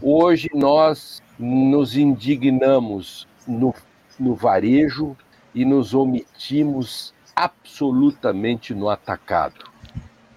Hoje 0.00 0.48
nós 0.54 1.22
nos 1.38 1.96
indignamos 1.96 3.28
no, 3.46 3.74
no 4.18 4.34
varejo 4.34 5.16
e 5.54 5.64
nos 5.64 5.94
omitimos 5.94 7.12
absolutamente 7.34 8.74
no 8.74 8.88
atacado. 8.88 9.64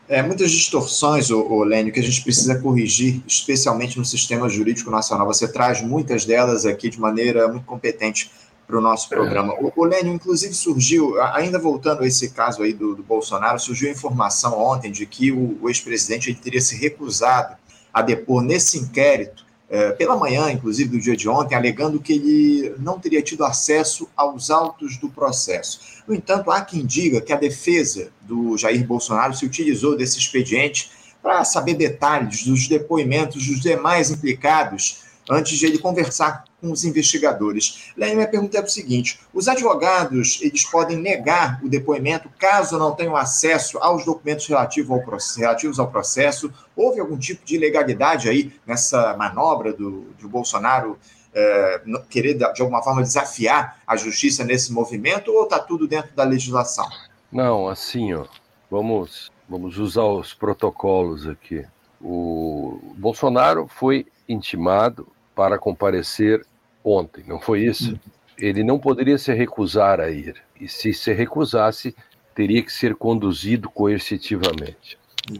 É, 0.10 0.24
muitas 0.24 0.50
distorções, 0.50 1.30
o, 1.30 1.40
o 1.40 1.64
Lênio, 1.64 1.94
que 1.94 2.00
a 2.00 2.04
gente 2.04 2.24
precisa 2.24 2.58
corrigir, 2.60 3.22
especialmente 3.28 3.96
no 4.00 4.04
sistema 4.04 4.50
jurídico 4.50 4.90
nacional. 4.90 5.28
Você 5.28 5.48
traz 5.48 5.84
muitas 5.84 6.26
delas 6.26 6.66
aqui 6.66 6.90
de 6.90 7.00
maneira 7.00 7.48
muito 7.48 7.64
competente 7.64 8.32
para 8.66 8.76
o 8.76 8.82
nosso 8.82 9.08
programa. 9.08 9.54
O, 9.62 9.72
o 9.76 9.86
Lênio, 9.86 10.12
inclusive, 10.12 10.52
surgiu, 10.56 11.22
ainda 11.22 11.60
voltando 11.60 12.02
a 12.02 12.08
esse 12.08 12.32
caso 12.32 12.64
aí 12.64 12.74
do, 12.74 12.96
do 12.96 13.04
Bolsonaro, 13.04 13.60
surgiu 13.60 13.88
a 13.88 13.92
informação 13.92 14.60
ontem 14.60 14.92
de 14.92 15.06
que 15.06 15.32
o, 15.32 15.60
o 15.62 15.70
ex-presidente 15.70 16.34
teria 16.34 16.62
se 16.62 16.76
recusado 16.76 17.56
a 17.94 18.02
depor 18.02 18.42
nesse 18.42 18.80
inquérito, 18.80 19.46
é, 19.70 19.92
pela 19.92 20.18
manhã, 20.18 20.50
inclusive, 20.52 20.90
do 20.90 21.00
dia 21.00 21.16
de 21.16 21.30
ontem, 21.30 21.56
alegando 21.56 22.00
que 22.00 22.14
ele 22.14 22.76
não 22.80 23.00
teria 23.00 23.22
tido 23.22 23.46
acesso 23.46 24.10
aos 24.16 24.50
autos 24.50 24.98
do 24.98 25.10
processo. 25.10 25.80
No 26.08 26.16
entanto, 26.16 26.50
há 26.50 26.62
quem 26.62 26.86
diga 26.86 27.22
que 27.22 27.32
a 27.32 27.38
defesa 27.38 28.10
do 28.22 28.58
Jair 28.58 28.86
Bolsonaro 28.86 29.36
se 29.36 29.46
utilizou 29.46 29.96
desse 29.96 30.18
expediente 30.18 30.90
para 31.22 31.44
saber 31.44 31.76
detalhes 31.76 32.46
dos 32.46 32.68
depoimentos 32.68 33.46
dos 33.46 33.60
demais 33.60 34.10
implicados 34.10 35.09
antes 35.30 35.58
de 35.58 35.66
ele 35.66 35.78
conversar 35.78 36.44
com 36.60 36.72
os 36.72 36.84
investigadores. 36.84 37.92
Lênin, 37.96 38.16
minha 38.16 38.28
pergunta 38.28 38.58
é 38.58 38.62
o 38.62 38.68
seguinte: 38.68 39.20
os 39.34 39.48
advogados 39.48 40.40
eles 40.42 40.64
podem 40.66 40.98
negar 40.98 41.60
o 41.64 41.70
depoimento 41.70 42.30
caso 42.40 42.80
não 42.80 42.96
tenham 42.96 43.16
acesso 43.16 43.78
aos 43.80 44.04
documentos 44.04 44.48
relativos 44.48 44.92
ao 44.92 45.04
processo, 45.04 45.40
relativos 45.40 45.80
ao 45.80 45.92
processo? 45.92 46.52
Houve 46.76 47.00
algum 47.00 47.18
tipo 47.18 47.46
de 47.46 47.56
ilegalidade 47.56 48.28
aí 48.28 48.52
nessa 48.66 49.16
manobra 49.16 49.72
do, 49.72 50.08
do 50.20 50.28
Bolsonaro 50.28 50.98
é, 51.34 51.82
querer, 52.10 52.34
de 52.34 52.62
alguma 52.62 52.82
forma, 52.82 53.02
desafiar 53.02 53.80
a 53.86 53.96
justiça 53.96 54.44
nesse 54.44 54.74
movimento 54.74 55.32
ou 55.32 55.44
está 55.44 55.60
tudo 55.60 55.88
dentro 55.88 56.16
da 56.16 56.24
legislação? 56.24 56.88
Não, 57.32 57.68
assim, 57.68 58.14
ó, 58.14 58.26
vamos, 58.70 59.32
vamos 59.48 59.78
usar 59.78 60.06
os 60.06 60.34
protocolos 60.34 61.28
aqui. 61.28 61.64
O 62.02 62.80
Bolsonaro 62.98 63.68
foi 63.68 64.08
intimado 64.28 65.08
para 65.40 65.58
comparecer 65.58 66.46
ontem, 66.84 67.24
não 67.26 67.40
foi 67.40 67.62
isso? 67.62 67.98
Ele 68.38 68.62
não 68.62 68.78
poderia 68.78 69.18
se 69.18 69.34
recusar 69.34 70.02
a 70.02 70.10
ir. 70.10 70.36
E 70.60 70.68
se 70.68 70.94
se 70.94 71.14
recusasse, 71.14 71.96
teria 72.36 72.62
que 72.62 72.70
ser 72.70 72.94
conduzido 72.94 73.70
coercitivamente. 73.70 75.00
O 75.32 75.40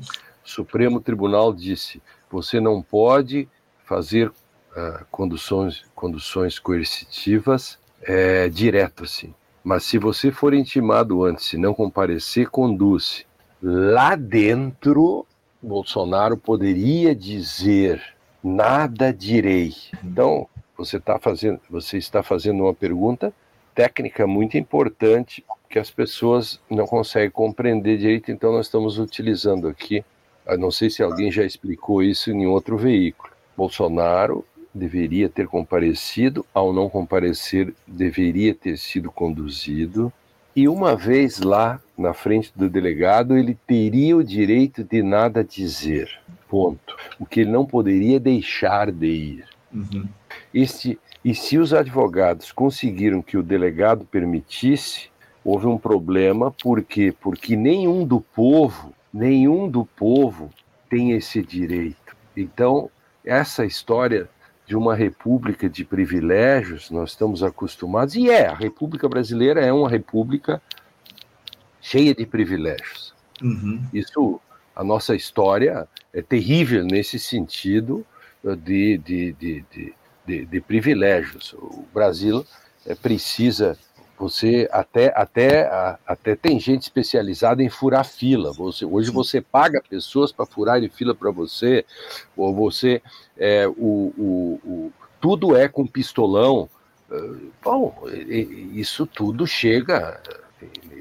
Supremo 0.50 1.02
Tribunal 1.02 1.52
disse: 1.52 2.02
você 2.32 2.62
não 2.62 2.82
pode 2.82 3.46
fazer 3.84 4.30
uh, 4.30 5.06
conduções, 5.12 5.84
conduções 5.94 6.58
coercitivas 6.58 7.78
é, 8.02 8.48
direto 8.48 9.04
assim. 9.04 9.34
Mas 9.62 9.84
se 9.84 9.98
você 9.98 10.32
for 10.32 10.54
intimado 10.54 11.26
antes 11.26 11.52
e 11.52 11.58
não 11.58 11.74
comparecer, 11.74 12.50
conduz. 12.50 13.26
Lá 13.62 14.16
dentro, 14.16 15.28
Bolsonaro 15.62 16.38
poderia 16.38 17.14
dizer 17.14 18.18
nada 18.44 19.14
direi. 19.14 19.74
Então, 20.04 20.48
você, 20.78 21.00
tá 21.00 21.20
fazendo, 21.20 21.60
você 21.70 21.98
está 21.98 22.24
fazendo 22.24 22.64
uma 22.64 22.74
pergunta 22.74 23.34
técnica 23.76 24.26
muito 24.26 24.58
importante 24.58 25.44
que 25.70 25.80
as 25.80 25.92
pessoas 25.92 26.60
não 26.70 26.86
conseguem 26.86 27.30
compreender 27.30 27.98
direito, 27.98 28.32
então 28.32 28.52
nós 28.52 28.66
estamos 28.66 28.98
utilizando 28.98 29.68
aqui. 29.68 30.04
Eu 30.46 30.58
não 30.58 30.72
sei 30.72 30.90
se 30.90 31.04
alguém 31.04 31.32
já 31.32 31.44
explicou 31.44 32.02
isso 32.02 32.32
em 32.32 32.48
outro 32.48 32.76
veículo. 32.76 33.32
Bolsonaro 33.56 34.44
deveria 34.74 35.30
ter 35.30 35.48
comparecido, 35.48 36.46
ao 36.54 36.74
não 36.74 36.90
comparecer, 36.90 37.74
deveria 37.86 38.54
ter 38.56 38.78
sido 38.78 39.12
conduzido. 39.12 40.12
E 40.56 40.68
uma 40.68 40.96
vez 40.96 41.40
lá, 41.40 41.80
na 41.98 42.14
frente 42.14 42.52
do 42.56 42.70
delegado, 42.70 43.38
ele 43.38 43.58
teria 43.68 44.18
o 44.18 44.24
direito 44.24 44.84
de 44.84 45.04
nada 45.04 45.44
dizer 45.44 46.20
ponto. 46.50 46.98
O 47.20 47.26
que 47.26 47.42
ele 47.42 47.52
não 47.52 47.66
poderia 47.66 48.20
deixar 48.20 48.92
de 48.92 49.08
ir. 49.08 49.46
Uhum. 49.72 50.08
Este, 50.54 51.00
e 51.24 51.36
se 51.36 51.58
os 51.58 51.74
advogados 51.74 52.52
conseguiram 52.52 53.22
que 53.22 53.38
o 53.38 53.44
delegado 53.44 54.06
permitisse, 54.06 55.10
houve 55.46 55.68
um 55.68 55.78
problema, 55.78 56.52
por 56.52 56.84
quê? 56.84 57.14
Porque 57.22 57.56
nenhum 57.56 58.06
do 58.06 58.20
povo, 58.20 58.94
nenhum 59.14 59.70
do 59.70 59.86
povo 59.86 60.50
tem 60.90 61.12
esse 61.12 61.42
direito. 61.42 62.16
Então, 62.36 62.90
essa 63.24 63.66
história 63.66 64.28
de 64.66 64.76
uma 64.76 64.96
república 64.96 65.70
de 65.70 65.84
privilégios, 65.84 66.92
nós 66.92 67.12
estamos 67.12 67.44
acostumados, 67.44 68.16
e 68.16 68.30
é, 68.30 68.48
a 68.48 68.54
República 68.54 69.08
Brasileira 69.10 69.62
é 69.62 69.74
uma 69.74 69.90
república 69.90 70.62
cheia 71.82 72.14
de 72.14 72.26
privilégios. 72.26 73.14
Uhum. 73.42 73.82
Isso 73.94 74.40
a 74.76 74.84
nossa 74.84 75.14
história 75.14 75.88
é 76.14 76.22
terrível 76.22 76.84
nesse 76.84 77.20
sentido 77.20 78.06
de, 78.44 78.98
de, 78.98 79.34
de, 79.34 79.66
de, 80.26 80.46
de 80.46 80.62
privilégios. 80.62 81.54
O 81.54 81.86
Brasil 81.94 82.46
é, 82.86 82.96
precisa 82.96 83.78
você 84.18 84.68
até 84.70 85.14
até 85.16 85.70
até 86.06 86.36
tem 86.36 86.60
gente 86.60 86.82
especializada 86.82 87.64
em 87.64 87.70
furar 87.70 88.06
fila. 88.06 88.52
Você, 88.52 88.84
hoje 88.84 89.10
você 89.10 89.40
paga 89.40 89.82
pessoas 89.82 90.30
para 90.30 90.46
furarem 90.46 90.90
fila 90.90 91.16
para 91.16 91.32
você, 91.32 91.86
ou 92.36 92.54
você 92.54 93.02
é, 93.38 93.66
o, 93.66 93.74
o, 94.18 94.60
o, 94.66 94.94
tudo 95.22 95.56
é 95.56 95.70
com 95.70 95.88
pistolão. 95.88 96.70
Eh, 97.10 97.36
bom, 97.64 97.96
isso 98.74 99.08
tudo 99.08 99.48
chega 99.48 100.22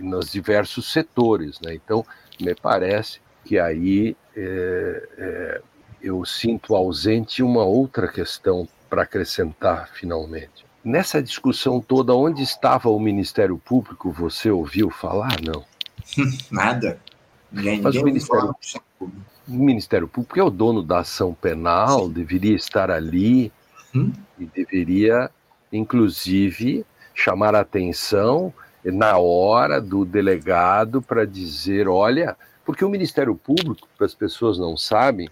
nos 0.00 0.30
diversos 0.30 0.92
setores, 0.92 1.60
né? 1.60 1.74
Então 1.74 2.06
me 2.40 2.54
parece 2.54 3.20
que 3.48 3.58
aí 3.58 4.14
é, 4.36 5.08
é, 5.16 5.60
eu 6.02 6.22
sinto 6.26 6.76
ausente 6.76 7.42
uma 7.42 7.64
outra 7.64 8.06
questão 8.06 8.68
para 8.90 9.04
acrescentar 9.04 9.88
finalmente. 9.94 10.66
Nessa 10.84 11.22
discussão 11.22 11.80
toda, 11.80 12.14
onde 12.14 12.42
estava 12.42 12.90
o 12.90 13.00
Ministério 13.00 13.56
Público? 13.56 14.12
Você 14.12 14.50
ouviu 14.50 14.90
falar? 14.90 15.40
Não. 15.42 15.64
Nada. 16.52 17.00
Ninguém, 17.50 17.80
Mas 17.80 17.96
o 17.96 18.04
Ministério, 18.04 18.54
o 19.00 19.10
Ministério 19.46 20.06
Público 20.06 20.38
é 20.38 20.42
o 20.42 20.50
dono 20.50 20.82
da 20.82 20.98
ação 20.98 21.32
penal, 21.32 22.04
Sim. 22.04 22.12
deveria 22.12 22.54
estar 22.54 22.90
ali 22.90 23.50
hum? 23.94 24.12
e 24.38 24.44
deveria, 24.44 25.30
inclusive, 25.72 26.84
chamar 27.14 27.54
a 27.54 27.60
atenção 27.60 28.52
na 28.84 29.16
hora 29.16 29.80
do 29.80 30.04
delegado 30.04 31.00
para 31.00 31.26
dizer: 31.26 31.88
olha, 31.88 32.36
porque 32.68 32.84
o 32.84 32.90
Ministério 32.90 33.34
Público, 33.34 33.88
as 33.98 34.12
pessoas 34.12 34.58
não 34.58 34.76
sabem, 34.76 35.30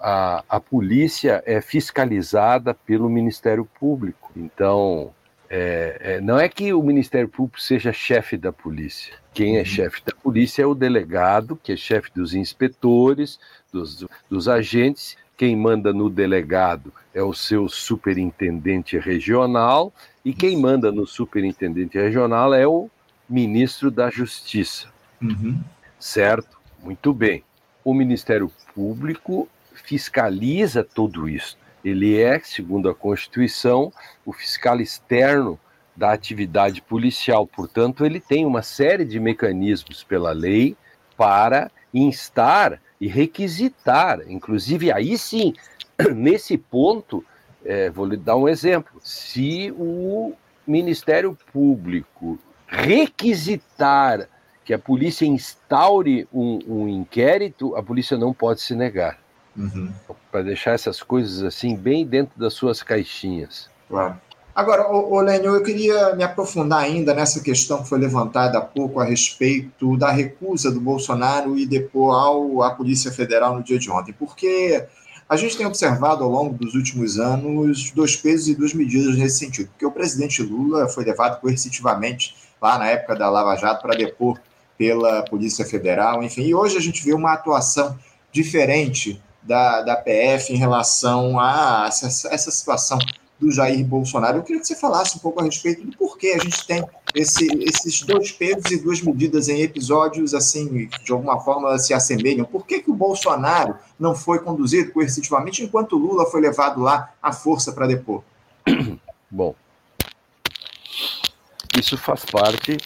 a, 0.00 0.42
a 0.48 0.58
polícia 0.58 1.40
é 1.46 1.60
fiscalizada 1.60 2.74
pelo 2.74 3.08
Ministério 3.08 3.64
Público. 3.78 4.32
Então, 4.34 5.14
é, 5.48 6.00
é, 6.00 6.20
não 6.20 6.36
é 6.36 6.48
que 6.48 6.74
o 6.74 6.82
Ministério 6.82 7.28
Público 7.28 7.60
seja 7.60 7.92
chefe 7.92 8.36
da 8.36 8.52
polícia. 8.52 9.14
Quem 9.32 9.54
é 9.54 9.60
uhum. 9.60 9.64
chefe 9.64 10.02
da 10.04 10.12
polícia 10.20 10.64
é 10.64 10.66
o 10.66 10.74
delegado, 10.74 11.56
que 11.62 11.70
é 11.70 11.76
chefe 11.76 12.10
dos 12.12 12.34
inspetores, 12.34 13.38
dos, 13.72 14.04
dos 14.28 14.48
agentes. 14.48 15.16
Quem 15.36 15.54
manda 15.54 15.92
no 15.92 16.10
delegado 16.10 16.92
é 17.14 17.22
o 17.22 17.32
seu 17.32 17.68
superintendente 17.68 18.98
regional, 18.98 19.92
e 20.24 20.34
quem 20.34 20.56
manda 20.56 20.90
no 20.90 21.06
superintendente 21.06 21.96
regional 21.96 22.52
é 22.52 22.66
o 22.66 22.90
ministro 23.30 23.92
da 23.92 24.10
Justiça. 24.10 24.88
Uhum. 25.22 25.60
Certo? 26.00 26.63
Muito 26.84 27.14
bem. 27.14 27.42
O 27.82 27.94
Ministério 27.94 28.52
Público 28.74 29.48
fiscaliza 29.72 30.84
tudo 30.84 31.26
isso. 31.26 31.56
Ele 31.82 32.20
é, 32.20 32.38
segundo 32.40 32.90
a 32.90 32.94
Constituição, 32.94 33.90
o 34.24 34.34
fiscal 34.34 34.78
externo 34.78 35.58
da 35.96 36.12
atividade 36.12 36.82
policial. 36.82 37.46
Portanto, 37.46 38.04
ele 38.04 38.20
tem 38.20 38.44
uma 38.44 38.60
série 38.60 39.06
de 39.06 39.18
mecanismos 39.18 40.04
pela 40.04 40.32
lei 40.32 40.76
para 41.16 41.70
instar 41.92 42.78
e 43.00 43.08
requisitar. 43.08 44.20
Inclusive, 44.28 44.92
aí 44.92 45.16
sim, 45.16 45.54
nesse 46.14 46.58
ponto, 46.58 47.24
é, 47.64 47.88
vou 47.88 48.04
lhe 48.04 48.18
dar 48.18 48.36
um 48.36 48.46
exemplo. 48.46 49.00
Se 49.02 49.72
o 49.78 50.34
Ministério 50.66 51.34
Público 51.50 52.38
requisitar 52.66 54.28
que 54.64 54.72
a 54.72 54.78
polícia 54.78 55.26
instaure 55.26 56.26
um, 56.32 56.58
um 56.66 56.88
inquérito, 56.88 57.76
a 57.76 57.82
polícia 57.82 58.16
não 58.16 58.32
pode 58.32 58.62
se 58.62 58.74
negar. 58.74 59.18
Uhum. 59.56 59.92
Para 60.32 60.42
deixar 60.42 60.72
essas 60.72 61.02
coisas 61.02 61.42
assim 61.42 61.76
bem 61.76 62.04
dentro 62.06 62.38
das 62.38 62.54
suas 62.54 62.82
caixinhas. 62.82 63.68
Claro. 63.88 64.18
Agora, 64.54 64.88
ô, 64.88 65.14
ô 65.14 65.20
Lênio, 65.20 65.54
eu 65.54 65.62
queria 65.62 66.14
me 66.14 66.22
aprofundar 66.22 66.80
ainda 66.80 67.12
nessa 67.12 67.40
questão 67.40 67.82
que 67.82 67.88
foi 67.88 67.98
levantada 67.98 68.58
há 68.58 68.60
pouco 68.60 69.00
a 69.00 69.04
respeito 69.04 69.96
da 69.96 70.10
recusa 70.12 70.70
do 70.70 70.80
Bolsonaro 70.80 71.58
e 71.58 71.66
depor 71.66 72.14
ao, 72.14 72.62
à 72.62 72.70
Polícia 72.70 73.10
Federal 73.10 73.56
no 73.56 73.64
dia 73.64 73.78
de 73.78 73.90
ontem, 73.90 74.12
porque 74.12 74.86
a 75.28 75.36
gente 75.36 75.56
tem 75.56 75.66
observado 75.66 76.22
ao 76.22 76.30
longo 76.30 76.54
dos 76.54 76.74
últimos 76.74 77.18
anos 77.18 77.90
dois 77.90 78.14
pesos 78.14 78.48
e 78.48 78.54
duas 78.54 78.72
medidas 78.72 79.16
nesse 79.16 79.38
sentido, 79.38 79.70
porque 79.70 79.86
o 79.86 79.90
presidente 79.90 80.40
Lula 80.40 80.88
foi 80.88 81.04
levado 81.04 81.40
coercitivamente 81.40 82.36
lá 82.62 82.78
na 82.78 82.86
época 82.86 83.16
da 83.16 83.28
Lava 83.28 83.56
Jato 83.56 83.82
para 83.82 83.96
depor 83.96 84.38
pela 84.76 85.22
Polícia 85.22 85.64
Federal, 85.64 86.22
enfim, 86.22 86.42
e 86.42 86.54
hoje 86.54 86.76
a 86.76 86.80
gente 86.80 87.04
vê 87.04 87.12
uma 87.12 87.32
atuação 87.32 87.98
diferente 88.32 89.22
da, 89.42 89.82
da 89.82 89.96
PF 89.96 90.52
em 90.52 90.56
relação 90.56 91.38
a 91.38 91.86
essa, 91.86 92.28
essa 92.28 92.50
situação 92.50 92.98
do 93.38 93.50
Jair 93.50 93.84
Bolsonaro. 93.84 94.38
Eu 94.38 94.42
queria 94.42 94.60
que 94.60 94.66
você 94.66 94.74
falasse 94.74 95.16
um 95.16 95.20
pouco 95.20 95.40
a 95.40 95.44
respeito 95.44 95.86
do 95.86 95.96
porquê 95.96 96.34
a 96.38 96.42
gente 96.42 96.66
tem 96.66 96.84
esse, 97.14 97.46
esses 97.62 98.02
dois 98.02 98.32
pesos 98.32 98.70
e 98.70 98.80
duas 98.80 99.00
medidas 99.00 99.48
em 99.48 99.60
episódios 99.60 100.34
assim, 100.34 100.88
de 101.04 101.12
alguma 101.12 101.40
forma 101.40 101.78
se 101.78 101.92
assemelham. 101.92 102.44
Por 102.44 102.66
que, 102.66 102.80
que 102.80 102.90
o 102.90 102.94
Bolsonaro 102.94 103.76
não 103.98 104.14
foi 104.14 104.38
conduzido 104.38 104.92
coercitivamente 104.92 105.62
enquanto 105.62 105.96
Lula 105.96 106.26
foi 106.26 106.40
levado 106.40 106.80
lá 106.80 107.12
à 107.22 107.32
força 107.32 107.72
para 107.72 107.86
depor? 107.86 108.22
Bom, 109.30 109.54
isso 111.78 111.98
faz 111.98 112.24
parte. 112.24 112.78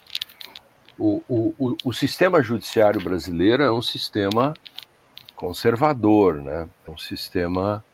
O, 0.99 1.23
o, 1.29 1.77
o, 1.85 1.93
sistema 1.93 2.43
judiciário 2.43 3.01
brasileiro 3.01 3.63
é 3.63 3.71
um 3.71 3.81
sistema 3.81 4.53
conservador, 5.37 6.43
né? 6.43 6.69
É 6.87 6.91
um 6.91 6.99
sistema, 6.99 7.85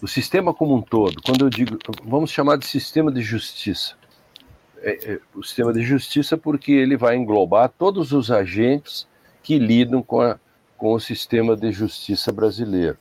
o 0.00 0.08
sistema 0.08 0.54
como 0.54 0.74
um 0.74 0.80
todo. 0.80 1.20
Quando 1.20 1.44
eu 1.44 1.50
digo, 1.50 1.78
vamos 2.02 2.30
chamar 2.30 2.56
de 2.56 2.66
sistema 2.66 3.12
de 3.12 3.20
justiça. 3.20 3.94
É, 4.80 5.12
é, 5.12 5.20
o 5.34 5.42
sistema 5.42 5.74
de 5.74 5.82
justiça 5.82 6.38
porque 6.38 6.72
ele 6.72 6.96
vai 6.96 7.16
englobar 7.16 7.68
todos 7.68 8.12
os 8.12 8.30
agentes 8.30 9.06
que 9.42 9.58
lidam 9.58 10.02
com, 10.02 10.22
a, 10.22 10.38
com 10.76 10.94
o 10.94 11.00
sistema 11.00 11.54
de 11.54 11.70
justiça 11.70 12.32
brasileiro. 12.32 12.96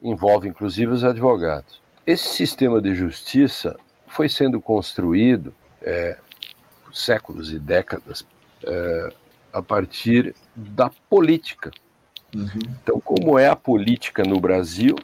Envolve 0.00 0.48
inclusive 0.48 0.90
os 0.90 1.04
advogados. 1.04 1.82
Esse 2.06 2.28
sistema 2.28 2.80
de 2.80 2.94
justiça 2.94 3.76
foi 4.06 4.28
sendo 4.28 4.58
construído 4.58 5.54
é, 5.82 6.16
séculos 6.92 7.52
e 7.52 7.58
décadas 7.58 8.24
é, 8.66 9.12
a 9.52 9.62
partir 9.62 10.34
da 10.54 10.90
política. 11.08 11.70
Uhum. 12.34 12.48
Então, 12.82 13.00
como 13.00 13.38
é 13.38 13.48
a 13.48 13.56
política 13.56 14.22
no 14.24 14.40
Brasil, 14.40 14.96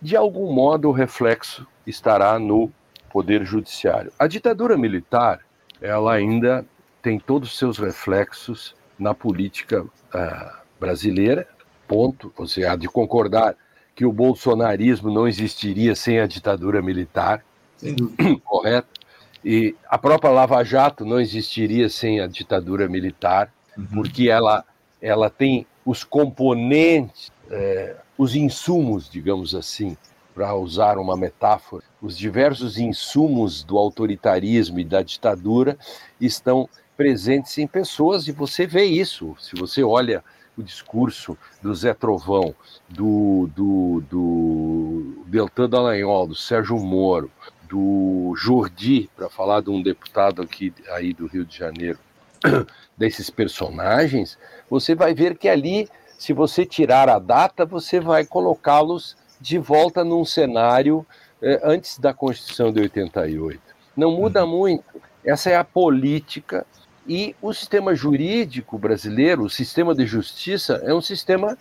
de 0.00 0.16
algum 0.16 0.52
modo 0.52 0.88
o 0.88 0.92
reflexo 0.92 1.66
estará 1.86 2.38
no 2.38 2.70
poder 3.10 3.44
judiciário. 3.44 4.12
A 4.18 4.26
ditadura 4.26 4.76
militar, 4.76 5.40
ela 5.80 6.12
ainda 6.12 6.64
tem 7.02 7.18
todos 7.18 7.50
os 7.50 7.58
seus 7.58 7.78
reflexos 7.78 8.74
na 8.98 9.14
política 9.14 9.82
uh, 9.82 10.60
brasileira. 10.78 11.48
Ponto. 11.88 12.32
Você 12.36 12.64
há 12.64 12.76
de 12.76 12.86
concordar 12.88 13.56
que 13.94 14.04
o 14.04 14.12
bolsonarismo 14.12 15.10
não 15.10 15.26
existiria 15.26 15.94
sem 15.94 16.20
a 16.20 16.26
ditadura 16.26 16.80
militar. 16.80 17.44
Correto? 18.44 18.99
E 19.44 19.74
a 19.88 19.96
própria 19.96 20.30
Lava 20.30 20.62
Jato 20.62 21.04
não 21.04 21.20
existiria 21.20 21.88
sem 21.88 22.20
a 22.20 22.26
ditadura 22.26 22.88
militar, 22.88 23.52
uhum. 23.76 23.86
porque 23.94 24.28
ela, 24.28 24.64
ela 25.00 25.30
tem 25.30 25.66
os 25.84 26.04
componentes, 26.04 27.32
é, 27.50 27.96
os 28.18 28.34
insumos, 28.34 29.08
digamos 29.08 29.54
assim, 29.54 29.96
para 30.34 30.54
usar 30.54 30.98
uma 30.98 31.16
metáfora, 31.16 31.82
os 32.00 32.16
diversos 32.16 32.78
insumos 32.78 33.62
do 33.62 33.76
autoritarismo 33.76 34.78
e 34.78 34.84
da 34.84 35.02
ditadura 35.02 35.76
estão 36.20 36.68
presentes 36.96 37.56
em 37.58 37.66
pessoas 37.66 38.28
e 38.28 38.32
você 38.32 38.66
vê 38.66 38.84
isso. 38.84 39.34
Se 39.38 39.56
você 39.56 39.82
olha 39.82 40.22
o 40.56 40.62
discurso 40.62 41.36
do 41.62 41.74
Zé 41.74 41.94
Trovão, 41.94 42.54
do, 42.88 43.48
do, 43.54 44.02
do 44.08 45.24
Deltan 45.26 45.68
Dallagnol, 45.68 46.26
do 46.28 46.34
Sérgio 46.34 46.78
Moro, 46.78 47.30
do 47.70 48.34
Jordi, 48.36 49.08
para 49.16 49.30
falar 49.30 49.60
de 49.62 49.70
um 49.70 49.80
deputado 49.80 50.42
aqui 50.42 50.74
aí 50.90 51.12
do 51.12 51.26
Rio 51.26 51.44
de 51.44 51.56
Janeiro, 51.56 51.98
desses 52.98 53.30
personagens, 53.30 54.36
você 54.68 54.94
vai 54.94 55.14
ver 55.14 55.38
que 55.38 55.48
ali, 55.48 55.88
se 56.18 56.32
você 56.32 56.66
tirar 56.66 57.08
a 57.08 57.18
data, 57.18 57.64
você 57.64 58.00
vai 58.00 58.26
colocá-los 58.26 59.16
de 59.40 59.56
volta 59.56 60.02
num 60.02 60.24
cenário 60.24 61.06
eh, 61.40 61.60
antes 61.62 61.98
da 61.98 62.12
Constituição 62.12 62.72
de 62.72 62.80
88. 62.80 63.60
Não 63.96 64.10
muda 64.10 64.44
uhum. 64.44 64.50
muito. 64.50 65.00
Essa 65.24 65.50
é 65.50 65.56
a 65.56 65.64
política 65.64 66.66
e 67.06 67.34
o 67.40 67.52
sistema 67.52 67.94
jurídico 67.94 68.78
brasileiro, 68.78 69.44
o 69.44 69.50
sistema 69.50 69.94
de 69.94 70.06
justiça, 70.06 70.80
é 70.84 70.92
um 70.92 71.00
sistema 71.00 71.56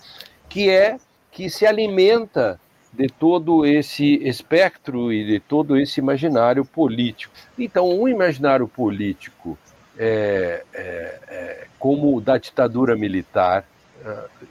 que 0.47 0.69
é 0.69 0.97
que 1.31 1.49
se 1.49 1.65
alimenta 1.65 2.59
de 2.91 3.07
todo 3.07 3.65
esse 3.65 4.15
espectro 4.27 5.13
e 5.13 5.25
de 5.25 5.39
todo 5.39 5.77
esse 5.77 5.99
imaginário 5.99 6.65
político. 6.65 7.33
Então, 7.57 7.89
um 7.89 8.07
imaginário 8.07 8.67
político 8.67 9.57
é, 9.97 10.63
é, 10.73 11.19
é, 11.27 11.67
como 11.77 12.19
da 12.19 12.37
ditadura 12.37 12.95
militar, 12.95 13.65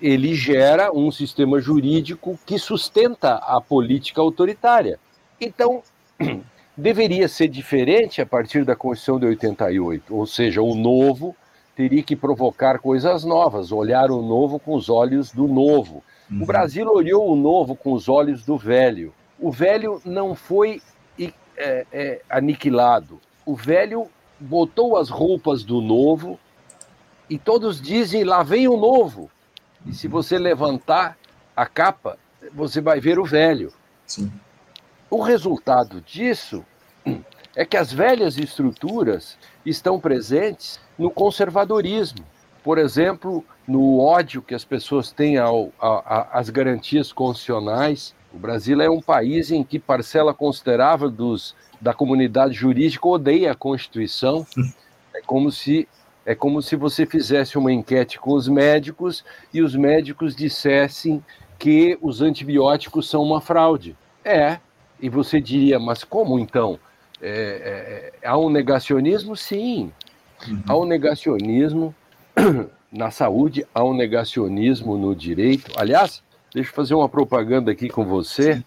ele 0.01 0.35
gera 0.35 0.93
um 0.93 1.11
sistema 1.11 1.61
jurídico 1.61 2.39
que 2.45 2.59
sustenta 2.59 3.37
a 3.37 3.61
política 3.61 4.21
autoritária. 4.21 4.99
Então, 5.41 5.83
deveria 6.77 7.29
ser 7.29 7.49
diferente 7.49 8.21
a 8.21 8.27
partir 8.27 8.65
da 8.65 8.77
Constituição 8.77 9.19
de 9.19 9.27
88, 9.27 10.15
ou 10.15 10.27
seja, 10.27 10.63
o 10.63 10.75
novo 10.75 11.35
teria 11.75 12.03
que 12.03 12.17
provocar 12.17 12.79
coisas 12.79 13.25
novas, 13.25 13.71
olhar 13.73 14.11
o 14.11 14.21
novo 14.21 14.59
com 14.59 14.75
os 14.75 14.89
olhos 14.89 15.31
do 15.31 15.47
novo. 15.47 16.03
Uhum. 16.31 16.43
O 16.43 16.47
Brasil 16.47 16.87
olhou 16.87 17.31
o 17.31 17.37
novo 17.37 17.75
com 17.75 17.93
os 17.93 18.09
olhos 18.09 18.45
do 18.45 18.57
velho. 18.57 19.15
O 19.39 19.51
velho 19.51 20.01
não 20.05 20.35
foi 20.35 20.83
é, 21.59 21.87
é, 21.93 22.23
aniquilado. 22.31 23.21
O 23.45 23.57
velho 23.57 24.09
botou 24.39 24.97
as 24.97 25.09
roupas 25.09 25.65
do 25.65 25.81
novo 25.81 26.39
e 27.29 27.37
todos 27.37 27.81
dizem: 27.81 28.23
lá 28.25 28.43
vem 28.43 28.69
o 28.69 28.77
novo. 28.77 29.31
E 29.85 29.93
se 29.93 30.07
você 30.07 30.39
levantar 30.39 31.19
a 31.57 31.67
capa, 31.67 32.19
você 32.53 32.81
vai 32.81 33.01
ver 33.01 33.19
o 33.19 33.25
velho. 33.25 33.73
Sim. 34.07 34.31
O 35.11 35.21
resultado 35.21 36.01
disso 36.01 36.65
é 37.57 37.65
que 37.65 37.77
as 37.77 37.93
velhas 37.93 38.39
estruturas 38.39 39.37
estão 39.65 39.99
presentes 39.99 40.79
no 40.99 41.11
conservadorismo. 41.11 42.25
Por 42.63 42.79
exemplo, 42.79 43.45
no 43.69 44.01
ódio 44.01 44.41
que 44.41 44.55
as 44.55 44.65
pessoas 44.65 45.13
têm 45.13 45.37
ao, 45.37 45.71
a, 45.79 45.89
a, 45.89 46.39
às 46.39 46.49
garantias 46.49 47.13
constitucionais. 47.13 48.15
O 48.33 48.39
Brasil 48.39 48.81
é 48.81 48.89
um 48.89 49.01
país 49.01 49.51
em 49.51 49.63
que 49.63 49.79
parcela 49.79 50.33
considerável 50.33 51.11
dos, 51.11 51.55
da 51.79 51.93
comunidade 51.93 52.55
jurídica 52.55 53.07
odeia 53.07 53.53
a 53.53 53.55
Constituição. 53.55 54.47
É 55.15 55.21
como 55.21 55.53
se 55.53 55.87
é 56.25 56.35
como 56.35 56.61
se 56.61 56.77
você 56.77 57.07
fizesse 57.07 57.57
uma 57.57 57.73
enquete 57.73 58.19
com 58.21 58.33
os 58.33 58.49
médicos 58.49 59.25
e 59.53 59.63
os 59.63 59.75
médicos 59.75 60.37
dissessem 60.37 61.25
que 61.59 61.99
os 62.03 62.21
antibióticos 62.21 63.09
são 63.09 63.23
uma 63.23 63.41
fraude. 63.41 63.97
É, 64.23 64.59
e 65.01 65.09
você 65.09 65.41
diria, 65.41 65.79
mas 65.79 66.05
como 66.05 66.39
então? 66.39 66.79
É, 67.21 68.13
é, 68.23 68.29
há 68.29 68.37
um 68.37 68.51
negacionismo? 68.51 69.35
Sim. 69.35 69.91
Uhum. 70.47 70.63
Há 70.69 70.77
um 70.77 70.85
negacionismo 70.85 71.95
na 72.91 73.11
saúde, 73.11 73.67
há 73.75 73.85
um 73.85 73.95
negacionismo 73.95 74.97
no 74.97 75.15
direito. 75.15 75.71
Aliás, 75.77 76.23
deixa 76.53 76.71
eu 76.71 76.75
fazer 76.75 76.95
uma 76.95 77.09
propaganda 77.09 77.71
aqui 77.71 77.89
com 77.89 78.05
você. 78.05 78.63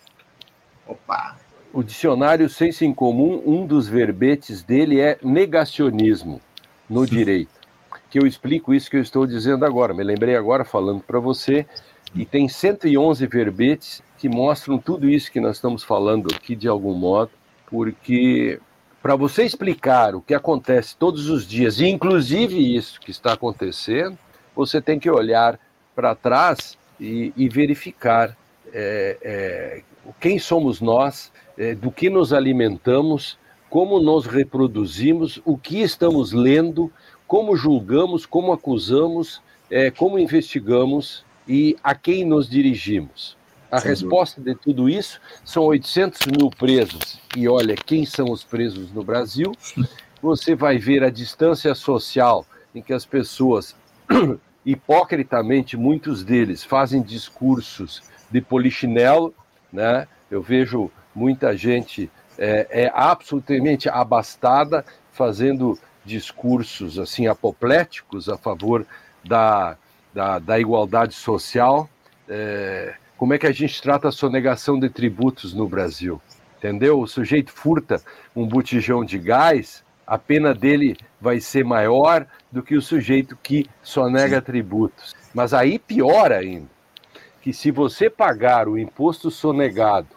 Opa! 0.87 1.37
O 1.73 1.81
dicionário 1.81 2.49
Senso 2.49 2.83
em 2.83 2.93
Comum, 2.93 3.41
um 3.45 3.65
dos 3.65 3.87
verbetes 3.87 4.61
dele 4.61 4.99
é 4.99 5.17
negacionismo 5.23 6.41
no 6.89 7.07
Sim. 7.07 7.15
direito. 7.15 7.61
Que 8.09 8.19
eu 8.19 8.27
explico 8.27 8.73
isso 8.73 8.89
que 8.89 8.97
eu 8.97 9.01
estou 9.01 9.25
dizendo 9.25 9.65
agora. 9.65 9.93
Me 9.93 10.03
lembrei 10.03 10.35
agora 10.35 10.65
falando 10.65 11.01
para 11.01 11.19
você. 11.19 11.65
E 12.13 12.25
tem 12.25 12.49
111 12.49 13.25
verbetes 13.25 14.03
que 14.17 14.27
mostram 14.27 14.77
tudo 14.77 15.09
isso 15.09 15.31
que 15.31 15.39
nós 15.39 15.55
estamos 15.55 15.81
falando 15.81 16.27
aqui 16.35 16.55
de 16.55 16.67
algum 16.67 16.93
modo, 16.93 17.31
porque 17.67 18.59
para 19.01 19.15
você 19.15 19.43
explicar 19.43 20.13
o 20.13 20.21
que 20.21 20.33
acontece 20.33 20.95
todos 20.95 21.27
os 21.29 21.47
dias, 21.47 21.79
e 21.79 21.87
inclusive 21.87 22.75
isso 22.75 22.99
que 22.99 23.11
está 23.11 23.33
acontecendo, 23.33 24.17
você 24.55 24.79
tem 24.79 24.99
que 24.99 25.09
olhar 25.09 25.59
para 25.95 26.13
trás 26.13 26.77
e, 26.99 27.33
e 27.35 27.49
verificar 27.49 28.37
é, 28.71 29.17
é, 29.21 29.81
quem 30.19 30.37
somos 30.37 30.79
nós, 30.81 31.31
é, 31.57 31.73
do 31.73 31.91
que 31.91 32.09
nos 32.09 32.31
alimentamos, 32.31 33.37
como 33.69 33.99
nos 33.99 34.25
reproduzimos, 34.25 35.41
o 35.45 35.57
que 35.57 35.81
estamos 35.81 36.31
lendo, 36.31 36.91
como 37.25 37.55
julgamos, 37.55 38.25
como 38.25 38.51
acusamos, 38.51 39.41
é, 39.69 39.89
como 39.89 40.19
investigamos 40.19 41.25
e 41.47 41.75
a 41.83 41.95
quem 41.95 42.25
nos 42.25 42.49
dirigimos. 42.49 43.37
A 43.71 43.79
Sem 43.79 43.91
resposta 43.91 44.41
dúvida. 44.41 44.55
de 44.55 44.61
tudo 44.61 44.89
isso 44.89 45.21
são 45.45 45.63
800 45.63 46.27
mil 46.27 46.49
presos. 46.49 47.19
E 47.35 47.47
olha, 47.47 47.75
quem 47.75 48.05
são 48.05 48.29
os 48.29 48.43
presos 48.43 48.91
no 48.91 49.03
Brasil? 49.03 49.53
Você 50.21 50.53
vai 50.53 50.77
ver 50.77 51.03
a 51.03 51.09
distância 51.09 51.73
social 51.73 52.45
em 52.75 52.81
que 52.81 52.93
as 52.93 53.05
pessoas, 53.05 53.75
hipocritamente, 54.65 55.75
muitos 55.77 56.23
deles, 56.23 56.63
fazem 56.63 57.01
discursos 57.01 58.03
de 58.29 58.41
polichinelo, 58.41 59.33
né? 59.71 60.07
Eu 60.29 60.41
vejo 60.41 60.91
muita 61.15 61.55
gente 61.57 62.09
é, 62.37 62.67
é 62.69 62.91
absolutamente 62.93 63.89
abastada 63.89 64.85
fazendo 65.11 65.77
discursos 66.05 66.97
assim 66.97 67.27
apopléticos 67.27 68.29
a 68.29 68.37
favor 68.37 68.85
da, 69.23 69.77
da, 70.13 70.39
da 70.39 70.59
igualdade 70.59 71.13
social. 71.13 71.89
É, 72.27 72.95
como 73.21 73.35
é 73.35 73.37
que 73.37 73.45
a 73.45 73.51
gente 73.51 73.79
trata 73.79 74.07
a 74.07 74.11
sonegação 74.11 74.79
de 74.79 74.89
tributos 74.89 75.53
no 75.53 75.67
Brasil. 75.67 76.19
Entendeu? 76.57 76.99
O 76.99 77.05
sujeito 77.05 77.51
furta 77.51 78.01
um 78.35 78.47
botijão 78.47 79.05
de 79.05 79.19
gás, 79.19 79.83
a 80.07 80.17
pena 80.17 80.55
dele 80.55 80.97
vai 81.19 81.39
ser 81.39 81.63
maior 81.63 82.25
do 82.51 82.63
que 82.63 82.75
o 82.75 82.81
sujeito 82.81 83.37
que 83.43 83.69
sonega 83.83 84.39
Sim. 84.39 84.45
tributos. 84.45 85.15
Mas 85.35 85.53
aí 85.53 85.77
pior 85.77 86.31
ainda, 86.31 86.65
que 87.43 87.53
se 87.53 87.69
você 87.69 88.09
pagar 88.09 88.67
o 88.67 88.75
imposto 88.75 89.29
sonegado 89.29 90.07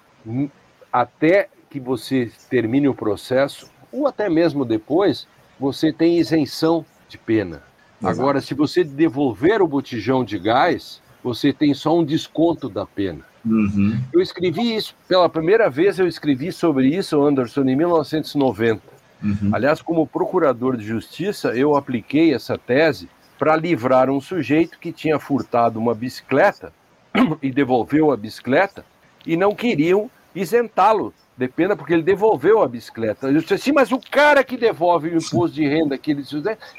até 0.90 1.50
que 1.68 1.78
você 1.78 2.32
termine 2.48 2.88
o 2.88 2.94
processo, 2.94 3.70
ou 3.92 4.06
até 4.06 4.30
mesmo 4.30 4.64
depois, 4.64 5.28
você 5.60 5.92
tem 5.92 6.18
isenção 6.18 6.86
de 7.06 7.18
pena. 7.18 7.62
Exato. 8.00 8.18
Agora, 8.18 8.40
se 8.40 8.54
você 8.54 8.82
devolver 8.82 9.60
o 9.60 9.68
botijão 9.68 10.24
de 10.24 10.38
gás, 10.38 11.02
você 11.24 11.54
tem 11.54 11.72
só 11.72 11.98
um 11.98 12.04
desconto 12.04 12.68
da 12.68 12.84
pena. 12.84 13.20
Uhum. 13.44 13.98
Eu 14.12 14.20
escrevi 14.20 14.76
isso, 14.76 14.94
pela 15.08 15.28
primeira 15.28 15.70
vez 15.70 15.98
eu 15.98 16.06
escrevi 16.06 16.52
sobre 16.52 16.88
isso, 16.88 17.24
Anderson, 17.24 17.62
em 17.62 17.74
1990. 17.74 18.82
Uhum. 19.22 19.50
Aliás, 19.52 19.80
como 19.80 20.06
procurador 20.06 20.76
de 20.76 20.84
justiça, 20.84 21.56
eu 21.56 21.74
apliquei 21.74 22.34
essa 22.34 22.58
tese 22.58 23.08
para 23.38 23.56
livrar 23.56 24.10
um 24.10 24.20
sujeito 24.20 24.78
que 24.78 24.92
tinha 24.92 25.18
furtado 25.18 25.80
uma 25.80 25.94
bicicleta 25.94 26.72
e 27.42 27.50
devolveu 27.50 28.12
a 28.12 28.16
bicicleta 28.16 28.84
e 29.26 29.34
não 29.34 29.54
queriam 29.54 30.10
isentá-lo 30.34 31.14
de 31.36 31.48
pena 31.48 31.74
porque 31.74 31.94
ele 31.94 32.02
devolveu 32.02 32.62
a 32.62 32.68
bicicleta. 32.68 33.28
Eu 33.28 33.40
disse 33.40 33.54
assim, 33.54 33.72
mas 33.72 33.92
o 33.92 33.98
cara 33.98 34.44
que 34.44 34.58
devolve 34.58 35.08
o 35.08 35.16
imposto 35.16 35.56
de 35.56 35.66
renda 35.66 35.96
que 35.96 36.10
ele 36.10 36.22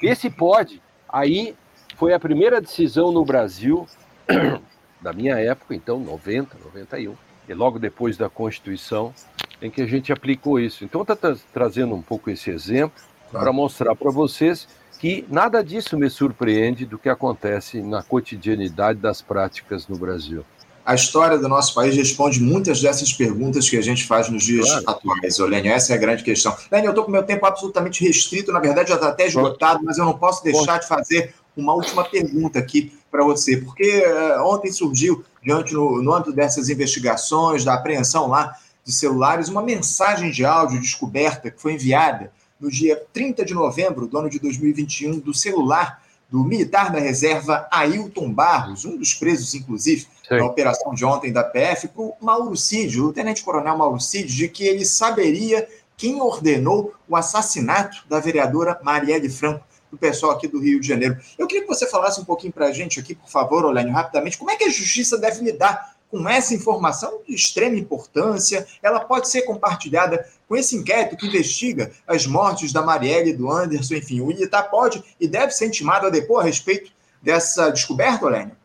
esse 0.01 0.29
pode. 0.29 0.81
Aí 1.09 1.55
foi 1.97 2.13
a 2.13 2.19
primeira 2.19 2.61
decisão 2.61 3.11
no 3.11 3.25
Brasil 3.25 3.87
da 5.01 5.13
minha 5.13 5.37
época, 5.39 5.75
então, 5.75 5.99
90, 5.99 6.57
91, 6.63 7.15
e 7.47 7.53
logo 7.53 7.77
depois 7.77 8.17
da 8.17 8.29
Constituição, 8.29 9.13
em 9.61 9.69
que 9.69 9.81
a 9.81 9.87
gente 9.87 10.11
aplicou 10.11 10.59
isso. 10.59 10.83
Então, 10.83 11.01
está 11.01 11.15
tra 11.15 11.35
trazendo 11.53 11.93
um 11.95 12.01
pouco 12.01 12.29
esse 12.29 12.49
exemplo 12.49 13.01
para 13.31 13.51
mostrar 13.51 13.95
para 13.95 14.11
vocês 14.11 14.67
que 14.99 15.25
nada 15.29 15.63
disso 15.63 15.97
me 15.97 16.09
surpreende 16.09 16.85
do 16.85 16.97
que 16.97 17.09
acontece 17.09 17.81
na 17.81 18.01
cotidianidade 18.01 18.99
das 18.99 19.21
práticas 19.21 19.87
no 19.87 19.97
Brasil. 19.97 20.43
A 20.85 20.93
história 20.93 21.37
do 21.37 21.49
nosso 21.49 21.73
país 21.73 21.95
responde 21.95 22.39
muitas 22.39 22.79
dessas 22.79 23.11
perguntas 23.11 23.67
que 23.67 23.75
a 23.75 23.81
gente 23.81 24.05
faz 24.05 24.29
nos 24.29 24.43
dias 24.43 24.69
claro. 24.69 24.89
atuais, 24.89 25.37
Lênio. 25.39 25.71
Essa 25.71 25.93
é 25.93 25.95
a 25.95 25.99
grande 25.99 26.23
questão. 26.23 26.55
Lênio, 26.71 26.87
eu 26.87 26.91
estou 26.91 27.03
com 27.03 27.11
meu 27.11 27.23
tempo 27.23 27.43
absolutamente 27.45 28.05
restrito, 28.05 28.51
na 28.51 28.59
verdade 28.59 28.89
já 28.89 28.95
está 28.95 29.07
até 29.07 29.25
esgotado, 29.25 29.83
mas 29.83 29.97
eu 29.97 30.05
não 30.05 30.17
posso 30.17 30.43
deixar 30.43 30.79
de 30.79 30.87
fazer 30.87 31.33
uma 31.55 31.73
última 31.73 32.03
pergunta 32.03 32.59
aqui 32.59 32.91
para 33.09 33.23
você, 33.23 33.57
porque 33.57 34.03
uh, 34.05 34.43
ontem 34.45 34.71
surgiu, 34.71 35.23
diante 35.41 35.73
no, 35.73 36.01
no 36.01 36.13
âmbito 36.13 36.33
dessas 36.33 36.69
investigações, 36.69 37.63
da 37.63 37.73
apreensão 37.73 38.27
lá 38.27 38.55
de 38.83 38.93
celulares, 38.93 39.49
uma 39.49 39.61
mensagem 39.61 40.29
de 40.31 40.45
áudio 40.45 40.79
descoberta 40.79 41.49
que 41.49 41.61
foi 41.61 41.73
enviada 41.73 42.31
no 42.59 42.69
dia 42.69 43.01
30 43.13 43.43
de 43.45 43.53
novembro 43.53 44.07
do 44.07 44.17
ano 44.17 44.29
de 44.29 44.39
2021 44.39 45.19
do 45.19 45.33
celular 45.33 46.01
do 46.29 46.43
militar 46.43 46.91
da 46.91 46.99
reserva 46.99 47.67
Ailton 47.71 48.31
Barros, 48.31 48.83
um 48.83 48.97
dos 48.97 49.13
presos, 49.13 49.53
inclusive, 49.53 50.01
Sim. 50.27 50.37
na 50.37 50.45
operação 50.45 50.93
de 50.93 51.05
ontem 51.05 51.31
da 51.31 51.43
PF, 51.43 51.87
para 51.89 52.01
o 52.01 52.13
Mauro 52.19 52.55
Cid, 52.57 52.99
o 52.99 53.13
tenente-coronel 53.13 53.77
Mauro 53.77 53.99
Cid, 53.99 54.35
de 54.35 54.47
que 54.47 54.65
ele 54.65 54.85
saberia 54.85 55.67
quem 55.95 56.19
ordenou 56.19 56.93
o 57.07 57.15
assassinato 57.15 58.03
da 58.09 58.19
vereadora 58.19 58.79
Marielle 58.83 59.29
Franco 59.29 59.63
do 59.95 59.97
pessoal 59.97 60.33
aqui 60.33 60.47
do 60.47 60.59
Rio 60.59 60.79
de 60.79 60.87
Janeiro. 60.87 61.17
Eu 61.39 61.47
queria 61.47 61.63
que 61.63 61.67
você 61.67 61.89
falasse 61.89 62.19
um 62.19 62.25
pouquinho 62.25 62.53
para 62.53 62.67
a 62.67 62.71
gente 62.71 62.99
aqui, 62.99 63.15
por 63.15 63.29
favor, 63.29 63.65
Olênio, 63.65 63.93
rapidamente, 63.93 64.37
como 64.37 64.51
é 64.51 64.55
que 64.55 64.65
a 64.65 64.69
justiça 64.69 65.17
deve 65.17 65.43
lidar 65.43 65.95
com 66.11 66.29
essa 66.29 66.53
informação 66.53 67.21
de 67.27 67.33
extrema 67.33 67.77
importância? 67.77 68.67
Ela 68.83 68.99
pode 68.99 69.29
ser 69.29 69.43
compartilhada 69.43 70.27
com 70.47 70.55
esse 70.55 70.75
inquérito 70.75 71.17
que 71.17 71.27
investiga 71.27 71.91
as 72.05 72.27
mortes 72.27 72.71
da 72.71 72.81
Marielle 72.81 73.31
e 73.31 73.35
do 73.35 73.49
Anderson, 73.49 73.95
enfim, 73.95 74.21
o 74.21 74.31
ITA 74.31 74.63
pode 74.63 75.03
e 75.19 75.27
deve 75.27 75.51
ser 75.51 75.67
intimado 75.67 76.05
a 76.05 76.09
depor 76.09 76.41
a 76.41 76.45
respeito 76.45 76.91
dessa 77.21 77.69
descoberta, 77.69 78.25
Olênio? 78.25 78.55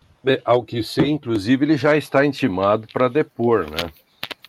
Ao 0.44 0.62
que 0.62 0.82
sei, 0.82 1.08
inclusive, 1.08 1.64
ele 1.64 1.76
já 1.78 1.96
está 1.96 2.26
intimado 2.26 2.86
para 2.92 3.08
depor, 3.08 3.70
né? 3.70 3.90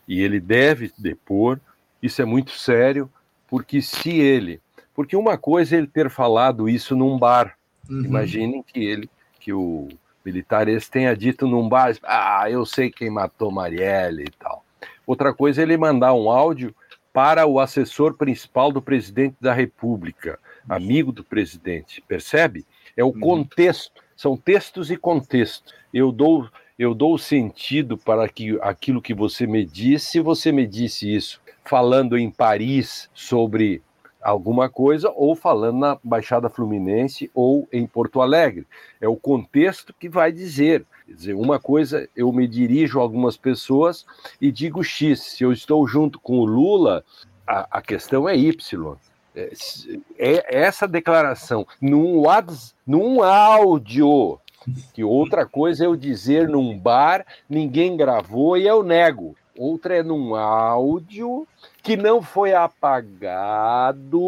E 0.05 0.21
ele 0.21 0.41
deve 0.41 0.91
depor, 0.97 1.57
isso 2.03 2.21
é 2.21 2.25
muito 2.25 2.51
sério, 2.51 3.09
porque 3.47 3.81
se 3.81 4.09
ele 4.09 4.59
porque 5.01 5.15
uma 5.15 5.35
coisa 5.35 5.75
é 5.75 5.79
ele 5.79 5.87
ter 5.87 6.11
falado 6.11 6.69
isso 6.69 6.95
num 6.95 7.17
bar. 7.17 7.57
Uhum. 7.89 8.03
Imaginem 8.05 8.61
que 8.61 8.85
ele, 8.85 9.09
que 9.39 9.51
o, 9.51 9.87
militar 10.23 10.67
esse 10.67 10.91
tenha 10.91 11.17
dito 11.17 11.47
num 11.47 11.67
bar, 11.67 11.97
ah, 12.03 12.45
eu 12.51 12.63
sei 12.67 12.91
quem 12.91 13.09
matou 13.09 13.51
Marielle 13.51 14.25
e 14.25 14.29
tal. 14.29 14.63
Outra 15.07 15.33
coisa 15.33 15.59
é 15.59 15.63
ele 15.63 15.75
mandar 15.75 16.13
um 16.13 16.29
áudio 16.29 16.75
para 17.11 17.47
o 17.47 17.59
assessor 17.59 18.15
principal 18.15 18.71
do 18.71 18.79
presidente 18.79 19.37
da 19.41 19.53
República, 19.53 20.37
amigo 20.69 21.11
do 21.11 21.23
presidente, 21.23 21.99
percebe? 22.07 22.63
É 22.95 23.03
o 23.03 23.07
uhum. 23.07 23.19
contexto, 23.19 24.03
são 24.15 24.37
textos 24.37 24.91
e 24.91 24.97
contextos. 24.97 25.73
Eu 25.91 26.11
dou 26.11 26.47
eu 26.77 26.93
dou 26.93 27.17
sentido 27.17 27.95
para 27.97 28.27
que, 28.29 28.57
aquilo 28.61 29.01
que 29.01 29.13
você 29.13 29.45
me 29.45 29.65
disse, 29.65 30.11
se 30.11 30.19
você 30.19 30.51
me 30.51 30.65
disse 30.65 31.11
isso 31.11 31.41
falando 31.63 32.17
em 32.17 32.29
Paris 32.29 33.09
sobre 33.13 33.83
alguma 34.21 34.69
coisa, 34.69 35.11
ou 35.15 35.35
falando 35.35 35.79
na 35.79 35.97
Baixada 36.03 36.49
Fluminense 36.49 37.29
ou 37.33 37.67
em 37.71 37.85
Porto 37.87 38.21
Alegre. 38.21 38.67
É 38.99 39.07
o 39.07 39.15
contexto 39.15 39.93
que 39.99 40.07
vai 40.07 40.31
dizer. 40.31 40.85
Quer 41.05 41.13
dizer, 41.13 41.33
uma 41.33 41.59
coisa, 41.59 42.07
eu 42.15 42.31
me 42.31 42.47
dirijo 42.47 42.99
a 42.99 43.01
algumas 43.01 43.35
pessoas 43.35 44.05
e 44.39 44.51
digo 44.51 44.83
X. 44.83 45.21
Se 45.21 45.43
eu 45.43 45.51
estou 45.51 45.87
junto 45.87 46.19
com 46.19 46.39
o 46.39 46.45
Lula, 46.45 47.03
a, 47.47 47.79
a 47.79 47.81
questão 47.81 48.29
é 48.29 48.37
Y. 48.37 48.95
É, 49.33 49.51
é 50.17 50.61
essa 50.61 50.87
declaração 50.87 51.65
num, 51.81 52.23
num 52.85 53.23
áudio 53.23 54.39
que 54.93 55.03
outra 55.03 55.45
coisa 55.45 55.85
é 55.85 55.87
eu 55.87 55.95
dizer 55.95 56.47
num 56.47 56.77
bar, 56.77 57.25
ninguém 57.49 57.97
gravou 57.97 58.57
e 58.57 58.67
eu 58.67 58.83
nego. 58.83 59.35
Outra 59.57 59.97
é 59.97 60.03
num 60.03 60.35
áudio 60.35 61.47
que 61.81 61.97
não 61.97 62.21
foi 62.21 62.53
apagado. 62.53 64.19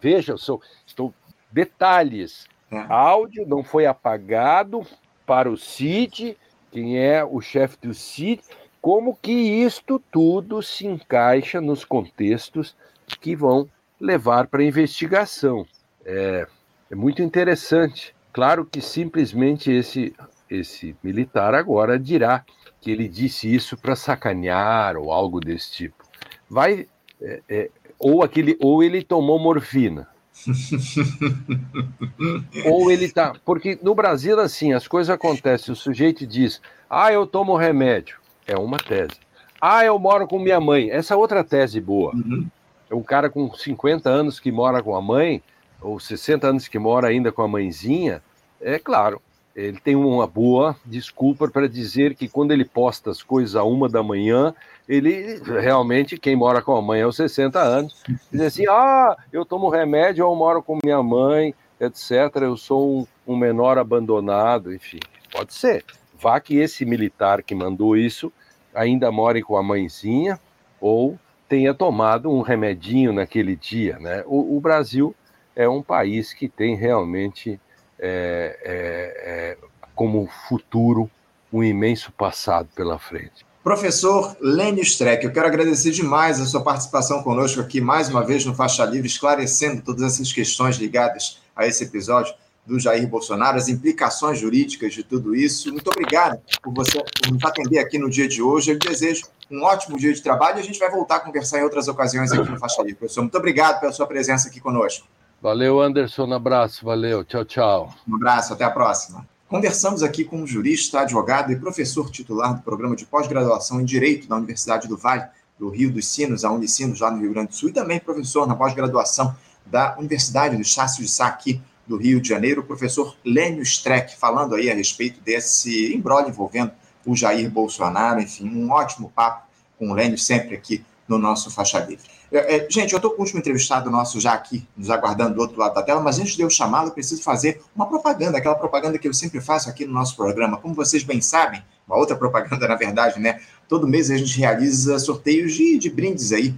Veja, 0.00 0.36
sou, 0.36 0.60
estou 0.86 1.14
detalhes. 1.50 2.46
É. 2.70 2.84
Áudio 2.88 3.46
não 3.46 3.62
foi 3.62 3.86
apagado 3.86 4.86
para 5.24 5.50
o 5.50 5.56
CID, 5.56 6.36
quem 6.70 6.98
é 6.98 7.24
o 7.24 7.40
chefe 7.40 7.78
do 7.80 7.94
CID, 7.94 8.42
como 8.80 9.16
que 9.16 9.32
isto 9.32 10.02
tudo 10.10 10.62
se 10.62 10.86
encaixa 10.86 11.60
nos 11.60 11.84
contextos 11.84 12.76
que 13.20 13.34
vão 13.34 13.68
levar 14.00 14.46
para 14.48 14.60
a 14.60 14.66
investigação. 14.66 15.66
É, 16.04 16.46
é 16.90 16.94
muito 16.94 17.22
interessante. 17.22 18.14
Claro 18.32 18.66
que 18.66 18.80
simplesmente 18.80 19.70
esse, 19.70 20.14
esse 20.50 20.94
militar 21.02 21.54
agora 21.54 21.98
dirá 21.98 22.44
que 22.80 22.90
ele 22.90 23.08
disse 23.08 23.52
isso 23.52 23.76
para 23.76 23.96
sacanear 23.96 24.96
ou 24.96 25.12
algo 25.12 25.40
desse 25.40 25.72
tipo. 25.72 26.03
Vai 26.48 26.86
é, 27.20 27.40
é, 27.48 27.70
ou 27.98 28.22
aquele 28.22 28.56
ou 28.60 28.82
ele 28.82 29.02
tomou 29.02 29.38
morfina. 29.38 30.08
ou 32.66 32.90
ele 32.90 33.08
tá, 33.08 33.34
porque 33.44 33.78
no 33.80 33.94
Brasil 33.94 34.38
assim, 34.40 34.72
as 34.72 34.88
coisas 34.88 35.14
acontecem, 35.14 35.72
o 35.72 35.76
sujeito 35.76 36.26
diz: 36.26 36.60
"Ah, 36.90 37.12
eu 37.12 37.26
tomo 37.26 37.56
remédio". 37.56 38.18
É 38.46 38.56
uma 38.56 38.78
tese. 38.78 39.14
"Ah, 39.60 39.84
eu 39.84 39.98
moro 39.98 40.26
com 40.26 40.38
minha 40.38 40.60
mãe". 40.60 40.90
Essa 40.90 41.14
é 41.14 41.16
outra 41.16 41.44
tese 41.44 41.80
boa. 41.80 42.14
Uhum. 42.14 42.46
É 42.90 42.94
um 42.94 43.02
cara 43.02 43.30
com 43.30 43.52
50 43.54 44.10
anos 44.10 44.38
que 44.38 44.52
mora 44.52 44.82
com 44.82 44.94
a 44.94 45.00
mãe, 45.00 45.42
ou 45.80 46.00
60 46.00 46.48
anos 46.48 46.68
que 46.68 46.78
mora 46.78 47.08
ainda 47.08 47.30
com 47.30 47.42
a 47.42 47.48
mãezinha, 47.48 48.22
é 48.60 48.78
claro, 48.78 49.20
ele 49.54 49.78
tem 49.78 49.94
uma 49.94 50.26
boa 50.26 50.76
desculpa 50.84 51.48
para 51.48 51.68
dizer 51.68 52.14
que 52.14 52.28
quando 52.28 52.52
ele 52.52 52.64
posta 52.64 53.10
as 53.10 53.22
coisas 53.22 53.54
a 53.54 53.62
uma 53.62 53.88
da 53.88 54.02
manhã, 54.02 54.54
ele 54.88 55.40
realmente, 55.60 56.18
quem 56.18 56.36
mora 56.36 56.60
com 56.60 56.76
a 56.76 56.82
mãe 56.82 57.02
aos 57.02 57.16
60 57.16 57.60
anos, 57.60 58.02
diz 58.30 58.40
assim: 58.40 58.66
ah, 58.68 59.16
eu 59.32 59.44
tomo 59.44 59.68
remédio, 59.68 60.24
eu 60.24 60.34
moro 60.34 60.62
com 60.62 60.78
minha 60.84 61.02
mãe, 61.02 61.54
etc. 61.80 62.10
Eu 62.42 62.56
sou 62.56 63.00
um, 63.00 63.06
um 63.26 63.36
menor 63.36 63.78
abandonado, 63.78 64.74
enfim, 64.74 65.00
pode 65.32 65.54
ser. 65.54 65.84
Vá 66.18 66.38
que 66.40 66.56
esse 66.56 66.84
militar 66.84 67.42
que 67.42 67.54
mandou 67.54 67.96
isso 67.96 68.32
ainda 68.74 69.10
more 69.10 69.42
com 69.42 69.56
a 69.56 69.62
mãezinha 69.62 70.38
ou 70.80 71.18
tenha 71.48 71.72
tomado 71.72 72.30
um 72.30 72.40
remedinho 72.40 73.12
naquele 73.12 73.54
dia, 73.54 73.98
né? 73.98 74.24
o, 74.26 74.56
o 74.56 74.60
Brasil 74.60 75.14
é 75.54 75.68
um 75.68 75.82
país 75.82 76.32
que 76.32 76.48
tem 76.48 76.74
realmente 76.74 77.60
é, 77.98 78.58
é, 78.64 79.54
é, 79.54 79.58
como 79.94 80.26
futuro 80.48 81.08
um 81.52 81.62
imenso 81.62 82.10
passado 82.10 82.68
pela 82.74 82.98
frente. 82.98 83.46
Professor 83.64 84.36
Lênio 84.42 84.82
Streck, 84.82 85.24
eu 85.24 85.32
quero 85.32 85.46
agradecer 85.46 85.90
demais 85.90 86.38
a 86.38 86.44
sua 86.44 86.62
participação 86.62 87.22
conosco 87.22 87.62
aqui 87.62 87.80
mais 87.80 88.10
uma 88.10 88.22
vez 88.22 88.44
no 88.44 88.54
Faixa 88.54 88.84
Livre, 88.84 89.08
esclarecendo 89.08 89.80
todas 89.80 90.02
essas 90.02 90.30
questões 90.30 90.76
ligadas 90.76 91.40
a 91.56 91.66
esse 91.66 91.82
episódio 91.82 92.34
do 92.66 92.78
Jair 92.78 93.08
Bolsonaro, 93.08 93.56
as 93.56 93.66
implicações 93.66 94.38
jurídicas 94.38 94.92
de 94.92 95.02
tudo 95.02 95.34
isso. 95.34 95.72
Muito 95.72 95.88
obrigado 95.88 96.38
por 96.62 96.74
você 96.74 97.02
por 97.02 97.32
nos 97.32 97.42
atender 97.42 97.78
aqui 97.78 97.98
no 97.98 98.10
dia 98.10 98.28
de 98.28 98.42
hoje. 98.42 98.70
Eu 98.70 98.78
desejo 98.78 99.24
um 99.50 99.62
ótimo 99.62 99.96
dia 99.96 100.12
de 100.12 100.22
trabalho 100.22 100.58
e 100.58 100.60
a 100.60 100.64
gente 100.64 100.78
vai 100.78 100.90
voltar 100.90 101.16
a 101.16 101.20
conversar 101.20 101.60
em 101.60 101.62
outras 101.62 101.88
ocasiões 101.88 102.32
aqui 102.32 102.50
no 102.50 102.58
Faixa 102.58 102.82
Livre. 102.82 102.96
Professor, 102.96 103.22
muito 103.22 103.38
obrigado 103.38 103.80
pela 103.80 103.92
sua 103.92 104.06
presença 104.06 104.48
aqui 104.48 104.60
conosco. 104.60 105.06
Valeu, 105.40 105.80
Anderson. 105.80 106.26
Um 106.26 106.34
abraço. 106.34 106.84
Valeu. 106.84 107.24
Tchau, 107.24 107.46
tchau. 107.46 107.94
Um 108.06 108.16
abraço. 108.16 108.52
Até 108.52 108.64
a 108.64 108.70
próxima. 108.70 109.26
Conversamos 109.54 110.02
aqui 110.02 110.24
com 110.24 110.38
um 110.38 110.46
jurista, 110.48 111.02
advogado 111.02 111.52
e 111.52 111.56
professor 111.56 112.10
titular 112.10 112.56
do 112.56 112.62
programa 112.62 112.96
de 112.96 113.06
pós-graduação 113.06 113.80
em 113.80 113.84
Direito 113.84 114.26
da 114.26 114.34
Universidade 114.34 114.88
do 114.88 114.96
Vale, 114.96 115.28
do 115.56 115.68
Rio 115.68 115.92
dos 115.92 116.08
Sinos, 116.08 116.44
a 116.44 116.50
Unicinos, 116.50 116.98
lá 116.98 117.08
no 117.08 117.20
Rio 117.20 117.32
Grande 117.32 117.50
do 117.50 117.54
Sul, 117.54 117.68
e 117.68 117.72
também 117.72 118.00
professor 118.00 118.48
na 118.48 118.56
pós-graduação 118.56 119.32
da 119.64 119.96
Universidade 119.96 120.56
do 120.56 120.62
Estácio 120.62 121.04
de 121.04 121.08
Sá, 121.08 121.28
aqui 121.28 121.62
do 121.86 121.96
Rio 121.96 122.20
de 122.20 122.30
Janeiro, 122.30 122.62
o 122.62 122.64
professor 122.64 123.16
Lênio 123.24 123.62
Streck, 123.62 124.16
falando 124.16 124.56
aí 124.56 124.68
a 124.68 124.74
respeito 124.74 125.20
desse 125.20 125.94
embrolho 125.94 126.30
envolvendo 126.30 126.72
o 127.06 127.14
Jair 127.14 127.48
Bolsonaro, 127.48 128.20
enfim, 128.20 128.48
um 128.48 128.72
ótimo 128.72 129.12
papo 129.14 129.46
com 129.78 129.90
o 129.90 129.94
Lênio 129.94 130.18
sempre 130.18 130.56
aqui 130.56 130.84
no 131.08 131.18
nosso 131.18 131.50
Faixa 131.50 131.78
Livre. 131.80 132.04
É, 132.32 132.56
é, 132.56 132.66
gente, 132.68 132.92
eu 132.92 132.96
estou 132.96 133.12
com 133.12 133.18
o 133.18 133.20
último 133.20 133.38
entrevistado 133.38 133.90
nosso 133.90 134.18
já 134.20 134.32
aqui, 134.32 134.66
nos 134.76 134.90
aguardando 134.90 135.34
do 135.34 135.40
outro 135.40 135.58
lado 135.58 135.74
da 135.74 135.82
tela, 135.82 136.00
mas 136.00 136.18
antes 136.18 136.34
de 136.34 136.42
eu 136.42 136.50
chamá-lo, 136.50 136.88
eu 136.88 136.92
preciso 136.92 137.22
fazer 137.22 137.62
uma 137.74 137.86
propaganda, 137.86 138.38
aquela 138.38 138.54
propaganda 138.54 138.98
que 138.98 139.06
eu 139.06 139.14
sempre 139.14 139.40
faço 139.40 139.68
aqui 139.68 139.86
no 139.86 139.92
nosso 139.92 140.16
programa. 140.16 140.56
Como 140.56 140.74
vocês 140.74 141.02
bem 141.02 141.20
sabem, 141.20 141.62
uma 141.86 141.96
outra 141.96 142.16
propaganda, 142.16 142.66
na 142.68 142.74
verdade, 142.74 143.20
né? 143.20 143.40
Todo 143.68 143.86
mês 143.86 144.10
a 144.10 144.16
gente 144.16 144.38
realiza 144.38 144.98
sorteios 144.98 145.52
de, 145.52 145.78
de 145.78 145.90
brindes 145.90 146.32
aí 146.32 146.54